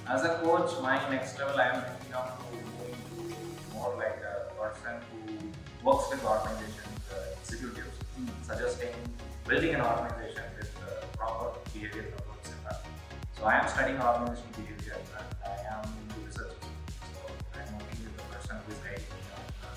As 0.06 0.22
a 0.24 0.38
coach, 0.44 0.70
my 0.82 0.96
next 1.10 1.38
level 1.38 1.58
I 1.58 1.68
am 1.68 1.82
thinking 1.82 2.14
of 2.14 2.30
moving 2.52 2.94
to 2.94 3.74
more 3.74 3.94
like 3.96 4.20
a 4.22 4.29
person 4.60 5.00
who 5.08 5.24
works 5.82 6.10
with 6.10 6.22
organizations, 6.22 7.00
uh, 7.08 7.40
executives, 7.40 7.96
suggesting 8.42 8.92
building 9.48 9.74
an 9.74 9.80
organization 9.80 10.44
with 10.58 10.68
uh, 10.84 11.06
proper 11.16 11.56
behavior 11.72 12.12
approach 12.12 12.44
setup. 12.44 12.84
So 13.38 13.44
I 13.44 13.56
am 13.56 13.68
studying 13.68 13.96
organizational 13.96 14.52
behavior 14.60 15.00
and 15.00 15.28
I 15.40 15.56
am 15.72 15.88
into 15.96 16.20
research. 16.28 16.60
So 16.60 17.18
I 17.56 17.64
am 17.64 17.72
working 17.80 18.04
with 18.04 18.16
the 18.20 18.24
person 18.28 18.56
who 18.60 18.72
is 18.72 18.78
guiding 18.84 19.08
me 19.16 19.32
on 19.32 19.48
uh, 19.64 19.72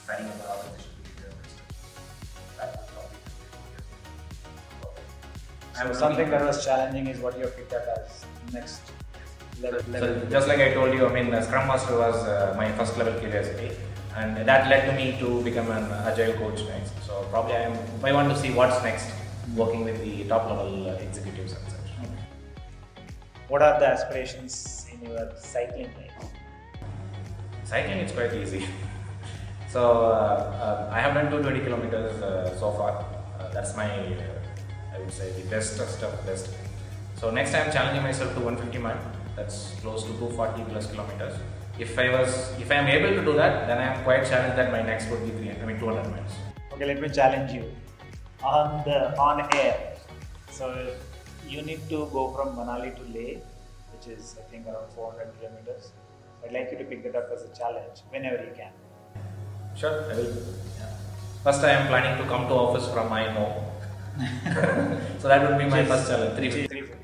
studying 0.00 0.32
about 0.32 0.64
organizational 0.64 1.04
behavior 1.04 1.28
and 1.28 1.36
research. 1.44 1.76
That 2.56 2.68
would 2.72 2.88
probably 2.96 3.20
be. 5.76 5.92
So 5.92 5.92
something 5.92 6.30
that 6.30 6.40
was 6.40 6.64
challenging 6.64 7.06
is 7.06 7.20
what 7.20 7.36
you 7.36 7.44
have 7.44 7.54
picked 7.54 7.74
up 7.74 7.84
as 8.00 8.24
next 8.50 8.80
level. 9.62 9.80
level. 9.92 10.20
So 10.20 10.30
just 10.30 10.48
like 10.48 10.60
I 10.60 10.74
told 10.74 10.94
you, 10.94 11.06
I 11.06 11.12
mean, 11.12 11.42
Scrum 11.42 11.66
Master 11.66 11.96
was 11.98 12.16
uh, 12.24 12.54
my 12.56 12.70
first 12.72 12.96
level 12.96 13.18
curiosity, 13.18 13.70
and 14.16 14.36
that 14.48 14.68
led 14.68 14.86
to 14.86 14.92
me 14.96 15.16
to 15.20 15.42
become 15.42 15.70
an 15.70 15.84
agile 16.06 16.34
coach 16.34 16.64
next. 16.66 16.92
So 17.06 17.26
probably 17.30 17.54
I 17.54 17.62
am. 17.70 17.78
I 18.04 18.12
want 18.12 18.28
to 18.30 18.38
see 18.38 18.50
what's 18.52 18.82
next, 18.82 19.10
working 19.56 19.84
with 19.84 20.00
the 20.02 20.24
top 20.28 20.48
level 20.50 20.88
uh, 20.88 20.94
executives 20.94 21.52
and 21.52 21.64
such. 21.70 21.78
What 23.48 23.62
are 23.62 23.80
the 23.80 23.86
aspirations 23.86 24.86
in 24.92 25.08
your 25.08 25.32
cycling 25.38 25.90
life? 25.96 26.12
Cycling 27.64 27.98
is 28.00 28.12
quite 28.12 28.34
easy. 28.34 28.66
so 29.70 30.04
uh, 30.04 30.88
uh, 30.90 30.90
I 30.92 31.00
have 31.00 31.14
done 31.14 31.30
220 31.30 31.64
kilometers 31.64 32.22
uh, 32.22 32.54
so 32.58 32.72
far. 32.72 33.06
Uh, 33.40 33.48
that's 33.48 33.74
my, 33.74 33.88
uh, 33.88 34.94
I 34.94 34.98
would 34.98 35.10
say, 35.10 35.32
the 35.32 35.48
bestest 35.48 36.02
of 36.02 36.26
best. 36.26 36.50
So 37.16 37.30
next 37.30 37.54
I 37.54 37.60
am 37.60 37.72
challenging 37.72 38.02
myself 38.02 38.34
to 38.34 38.40
150 38.40 38.78
mile. 38.78 39.00
That's 39.38 39.58
close 39.82 40.02
to 40.02 40.12
240 40.18 40.64
plus 40.70 40.90
kilometers. 40.90 41.34
If 41.78 41.96
I 41.96 42.08
was, 42.10 42.30
if 42.58 42.72
I 42.72 42.74
am 42.82 42.88
able 42.88 43.10
to 43.18 43.24
do 43.24 43.34
that, 43.34 43.68
then 43.68 43.78
I 43.78 43.94
am 43.94 44.02
quite 44.02 44.26
challenged 44.26 44.58
that 44.58 44.72
my 44.72 44.82
next 44.82 45.08
would 45.10 45.22
be 45.24 45.30
300, 45.30 45.62
I 45.62 45.66
mean 45.66 45.78
200 45.78 46.10
miles. 46.10 46.32
Okay, 46.72 46.86
let 46.86 47.00
me 47.00 47.08
challenge 47.08 47.52
you 47.52 47.70
on 48.42 48.82
the 48.84 48.98
on 49.26 49.46
air. 49.54 49.94
So 50.50 50.66
you 51.46 51.62
need 51.62 51.88
to 51.88 52.08
go 52.16 52.24
from 52.34 52.56
Manali 52.56 52.90
to 52.96 53.04
Leh, 53.14 53.38
which 53.92 54.08
is 54.08 54.34
I 54.40 54.50
think 54.50 54.66
around 54.66 54.90
400 54.96 55.30
kilometers. 55.38 55.92
I'd 56.44 56.52
like 56.52 56.72
you 56.72 56.78
to 56.78 56.84
pick 56.84 57.04
that 57.04 57.14
up 57.14 57.30
as 57.32 57.44
a 57.44 57.54
challenge 57.56 58.02
whenever 58.10 58.42
you 58.42 58.54
can. 58.56 58.72
Sure, 59.76 60.02
I 60.10 60.16
will. 60.16 60.36
First, 61.44 61.62
I 61.62 61.70
am 61.78 61.86
planning 61.86 62.20
to 62.20 62.28
come 62.28 62.48
to 62.48 62.54
office 62.54 62.92
from 62.92 63.08
my 63.08 63.24
home. 63.30 63.54
so 65.20 65.28
that 65.28 65.48
would 65.48 65.58
be 65.58 65.70
my 65.76 65.84
first 65.84 66.10
challenge. 66.10 66.34
350. 66.34 66.66
350. 66.66 66.97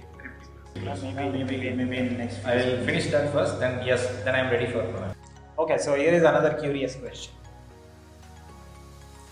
Maybe, 0.76 1.44
maybe, 1.44 1.70
maybe 1.70 1.96
in 1.98 2.08
the 2.08 2.18
next. 2.18 2.44
I 2.44 2.56
will 2.56 2.84
finish 2.84 3.06
that 3.10 3.32
first. 3.32 3.60
Then 3.60 3.86
yes, 3.86 4.06
then 4.24 4.34
I 4.34 4.38
am 4.40 4.50
ready 4.50 4.66
for. 4.66 4.82
Uh, 4.82 5.12
Okay, 5.56 5.78
so 5.78 5.94
here 5.94 6.12
is 6.12 6.24
another 6.24 6.54
curious 6.54 6.96
question. 6.96 7.32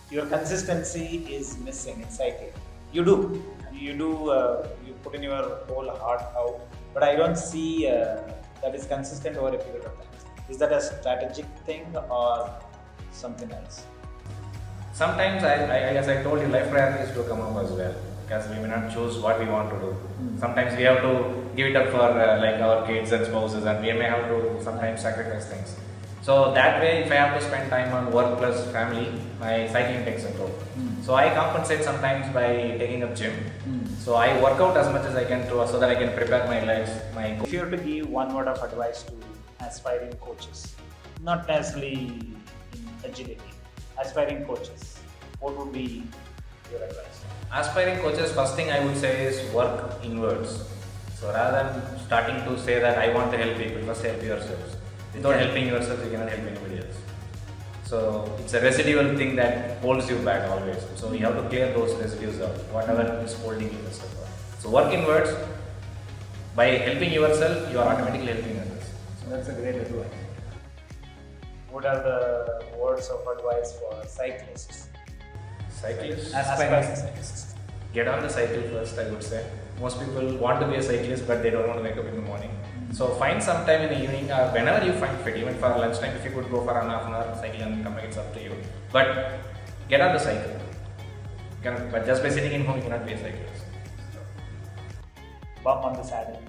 Your 0.09 0.24
consistency 0.26 1.26
is 1.28 1.59
missing 1.59 2.00
in 2.00 2.09
cycling. 2.11 2.52
You 2.92 3.05
do, 3.05 3.42
you 3.74 3.94
do, 3.98 4.31
uh, 4.31 4.68
you 4.87 4.92
put 5.02 5.16
in 5.16 5.22
your 5.24 5.42
whole 5.66 5.90
heart 5.90 6.22
out, 6.37 6.61
but 6.94 7.02
I 7.02 7.16
don't 7.16 7.37
see 7.37 7.88
uh, 7.88 8.20
that 8.62 8.72
is 8.72 8.87
consistent 8.87 9.37
over 9.37 9.48
a 9.48 9.59
period 9.59 9.85
of 9.85 9.96
time. 9.98 10.07
Is 10.48 10.59
that 10.59 10.70
a 10.70 10.81
strategic 10.81 11.46
thing 11.66 11.85
or 12.09 12.48
something 13.11 13.50
else? 13.50 13.85
Sometimes, 14.92 15.42
I, 15.42 15.55
I, 15.55 15.78
as 16.02 16.09
I 16.09 16.22
told 16.22 16.40
you, 16.40 16.46
life 16.46 16.70
priorities 16.70 17.12
do 17.16 17.24
come 17.24 17.40
up 17.40 17.64
as 17.64 17.72
well 17.72 17.94
because 18.33 18.49
we 18.49 18.62
may 18.62 18.68
not 18.68 18.90
choose 18.92 19.18
what 19.18 19.38
we 19.38 19.47
want 19.47 19.68
to 19.71 19.79
do. 19.85 19.90
Sometimes 20.40 20.77
we 20.77 20.85
have 20.85 21.01
to 21.03 21.12
give 21.55 21.66
it 21.71 21.77
up 21.77 21.88
for 21.95 22.01
uh, 22.01 22.40
like 22.40 22.61
our 22.66 22.87
kids 22.87 23.12
and 23.12 23.27
spouses, 23.27 23.64
and 23.64 23.85
we 23.85 23.92
may 23.92 24.09
have 24.14 24.27
to 24.29 24.62
sometimes 24.62 25.03
sacrifice 25.03 25.47
things. 25.53 25.77
So 26.23 26.55
that 26.55 26.81
way, 26.81 26.92
if 27.05 27.12
I 27.12 27.16
have 27.16 27.38
to 27.38 27.45
spend 27.45 27.68
time 27.68 27.92
on 27.92 28.11
work 28.12 28.38
plus 28.38 28.64
family, 28.73 29.07
my 29.38 29.68
cycling 29.68 30.05
takes 30.05 30.25
a 30.25 30.33
toll. 30.38 30.55
So 31.03 31.14
I 31.14 31.29
compensate 31.35 31.83
sometimes 31.85 32.33
by 32.33 32.47
taking 32.83 33.03
up 33.03 33.14
gym. 33.14 33.35
So 33.99 34.14
I 34.14 34.29
work 34.42 34.61
out 34.61 34.77
as 34.77 34.90
much 34.92 35.05
as 35.05 35.16
I 35.16 35.25
can 35.25 35.42
to 35.49 35.66
so 35.66 35.79
that 35.81 35.90
I 35.90 35.97
can 35.97 36.14
prepare 36.16 36.47
my 36.47 36.61
life. 36.64 36.92
my 37.14 37.27
If 37.49 37.53
you 37.53 37.61
were 37.61 37.71
to 37.71 37.77
give 37.77 38.09
one 38.09 38.33
word 38.35 38.49
of 38.49 38.62
advice 38.62 39.03
to 39.09 39.14
aspiring 39.61 40.14
coaches, 40.29 40.75
not 41.23 41.49
necessarily 41.49 41.97
in 42.75 42.87
agility, 43.05 43.51
aspiring 44.01 44.45
coaches, 44.45 45.01
what 45.40 45.57
would 45.59 45.73
be 45.73 46.05
your 46.72 46.82
advice? 46.82 47.22
Aspiring 47.52 47.98
coaches, 48.00 48.32
first 48.32 48.56
thing 48.56 48.70
I 48.70 48.85
would 48.85 48.96
say 48.96 49.26
is 49.26 49.40
work 49.52 50.02
inwards. 50.02 50.64
So 51.20 51.32
rather 51.32 51.56
than 51.58 51.98
starting 52.06 52.42
to 52.46 52.58
say 52.58 52.80
that 52.80 52.98
I 52.98 53.12
want 53.14 53.30
to 53.32 53.38
help 53.38 53.56
people, 53.58 53.82
first 53.82 54.04
help 54.04 54.22
yourselves. 54.22 54.76
Without 55.14 55.35
Yeah. 55.37 55.44
helping 55.44 55.66
yourself, 55.68 56.04
you 56.04 56.11
cannot 56.11 56.30
help 56.30 56.46
anybody 56.52 56.78
else. 56.78 56.96
So 57.85 57.98
it's 58.38 58.54
a 58.54 58.61
residual 58.61 59.16
thing 59.18 59.37
that 59.37 59.78
holds 59.82 60.08
you 60.11 60.16
back 60.28 60.50
always. 60.50 60.82
So 60.96 61.12
you 61.12 61.24
have 61.26 61.37
to 61.40 61.48
clear 61.48 61.72
those 61.74 61.94
residues 62.02 62.40
out, 62.40 62.56
whatever 62.76 63.04
is 63.24 63.35
holding 63.35 63.70
you 63.72 63.80
yourself 63.87 64.22
up. 64.22 64.28
So 64.61 64.70
work 64.70 64.92
inwards. 64.94 65.30
By 66.56 66.66
helping 66.87 67.12
yourself, 67.12 67.70
you 67.72 67.78
are 67.80 67.88
automatically 67.92 68.32
helping 68.32 68.58
others. 68.62 68.88
So 69.20 69.30
that's 69.30 69.48
a 69.48 69.52
great 69.52 69.76
advice. 69.76 70.06
What 71.70 71.87
are 71.87 72.00
the 72.08 72.64
words 72.78 73.08
of 73.08 73.26
advice 73.37 73.72
for 73.78 73.92
cyclists? 74.06 74.88
Cyclists, 75.83 76.33
Aspiring 76.33 76.97
cyclists. 76.97 77.55
get 77.92 78.07
on 78.09 78.23
the 78.23 78.29
cycle 78.29 78.62
first, 78.71 78.99
I 78.99 79.11
would 79.11 79.23
say. 79.23 79.45
Most 79.81 79.99
people 79.99 80.37
want 80.38 80.61
to 80.61 80.66
be 80.68 80.77
a 80.77 80.83
cyclist, 80.83 81.27
but 81.27 81.42
they 81.42 81.51
don't 81.51 81.66
want 81.66 81.79
to 81.81 81.83
wake 81.83 81.97
up 81.97 82.07
in 82.07 82.14
the 82.14 82.23
morning. 82.23 82.51
So 82.92 83.09
find 83.23 83.42
some 83.42 83.66
time 83.66 83.83
in 83.83 83.88
the 83.95 84.03
evening 84.05 84.31
or 84.31 84.45
whenever 84.53 84.85
you 84.87 84.92
find 84.92 85.18
fit, 85.23 85.37
even 85.37 85.55
for 85.57 85.71
lunchtime, 85.71 86.14
if 86.16 86.25
you 86.25 86.31
could 86.31 86.51
go 86.51 86.62
for 86.62 86.79
an 86.79 86.88
half 86.90 87.07
an 87.07 87.14
hour 87.14 87.35
cycle 87.40 87.62
and 87.62 87.83
come 87.83 87.95
back, 87.95 88.05
it's 88.05 88.16
up 88.16 88.33
to 88.35 88.42
you. 88.42 88.53
But 88.92 89.40
get 89.88 90.01
on 90.01 90.12
the 90.14 90.21
cycle. 90.21 90.61
Can, 91.62 91.90
but 91.90 92.07
just 92.07 92.23
by 92.23 92.29
sitting 92.29 92.53
in 92.53 92.64
home, 92.64 92.77
you 92.77 92.83
cannot 92.83 93.05
be 93.07 93.12
a 93.14 93.18
cyclist. 93.18 93.64
Bum 95.64 95.79
on 95.85 95.95
the 95.95 96.03
saddle. 96.03 96.40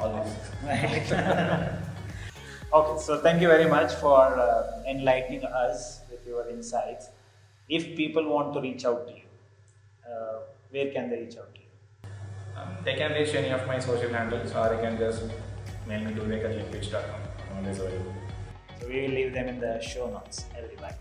Always. 0.00 0.32
Okay, 2.74 3.00
so 3.00 3.20
thank 3.20 3.40
you 3.40 3.46
very 3.46 3.66
much 3.70 3.94
for 3.94 4.18
uh, 4.18 4.82
enlightening 4.90 5.44
us 5.44 6.00
with 6.10 6.26
your 6.26 6.48
insights. 6.50 7.06
If 7.68 7.96
people 7.96 8.28
want 8.28 8.52
to 8.54 8.60
reach 8.60 8.84
out 8.84 9.06
to 9.08 9.12
you, 9.12 9.22
uh, 10.08 10.40
where 10.70 10.90
can 10.92 11.10
they 11.10 11.20
reach 11.20 11.36
out 11.36 11.54
to 11.54 11.60
you? 11.60 12.10
Um, 12.56 12.76
they 12.84 12.94
can 12.94 13.12
reach 13.12 13.34
any 13.34 13.50
of 13.50 13.66
my 13.66 13.78
social 13.78 14.12
handles 14.12 14.52
or 14.52 14.68
they 14.68 14.82
can 14.82 14.98
just 14.98 15.24
mail 15.88 16.04
me 16.04 16.14
to 16.14 16.24
always 17.56 17.78
available. 17.78 18.14
So 18.80 18.88
we 18.88 19.02
will 19.02 19.10
leave 19.10 19.32
them 19.32 19.48
in 19.48 19.60
the 19.60 19.80
show 19.80 20.10
notes, 20.10 20.44
everybody. 20.56 20.94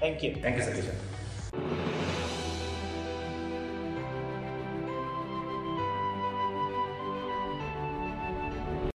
Thank 0.00 0.22
you. 0.22 0.36
Thank 0.36 0.56
you, 0.56 0.62
Satish. 0.62 0.92
you 1.54 2.41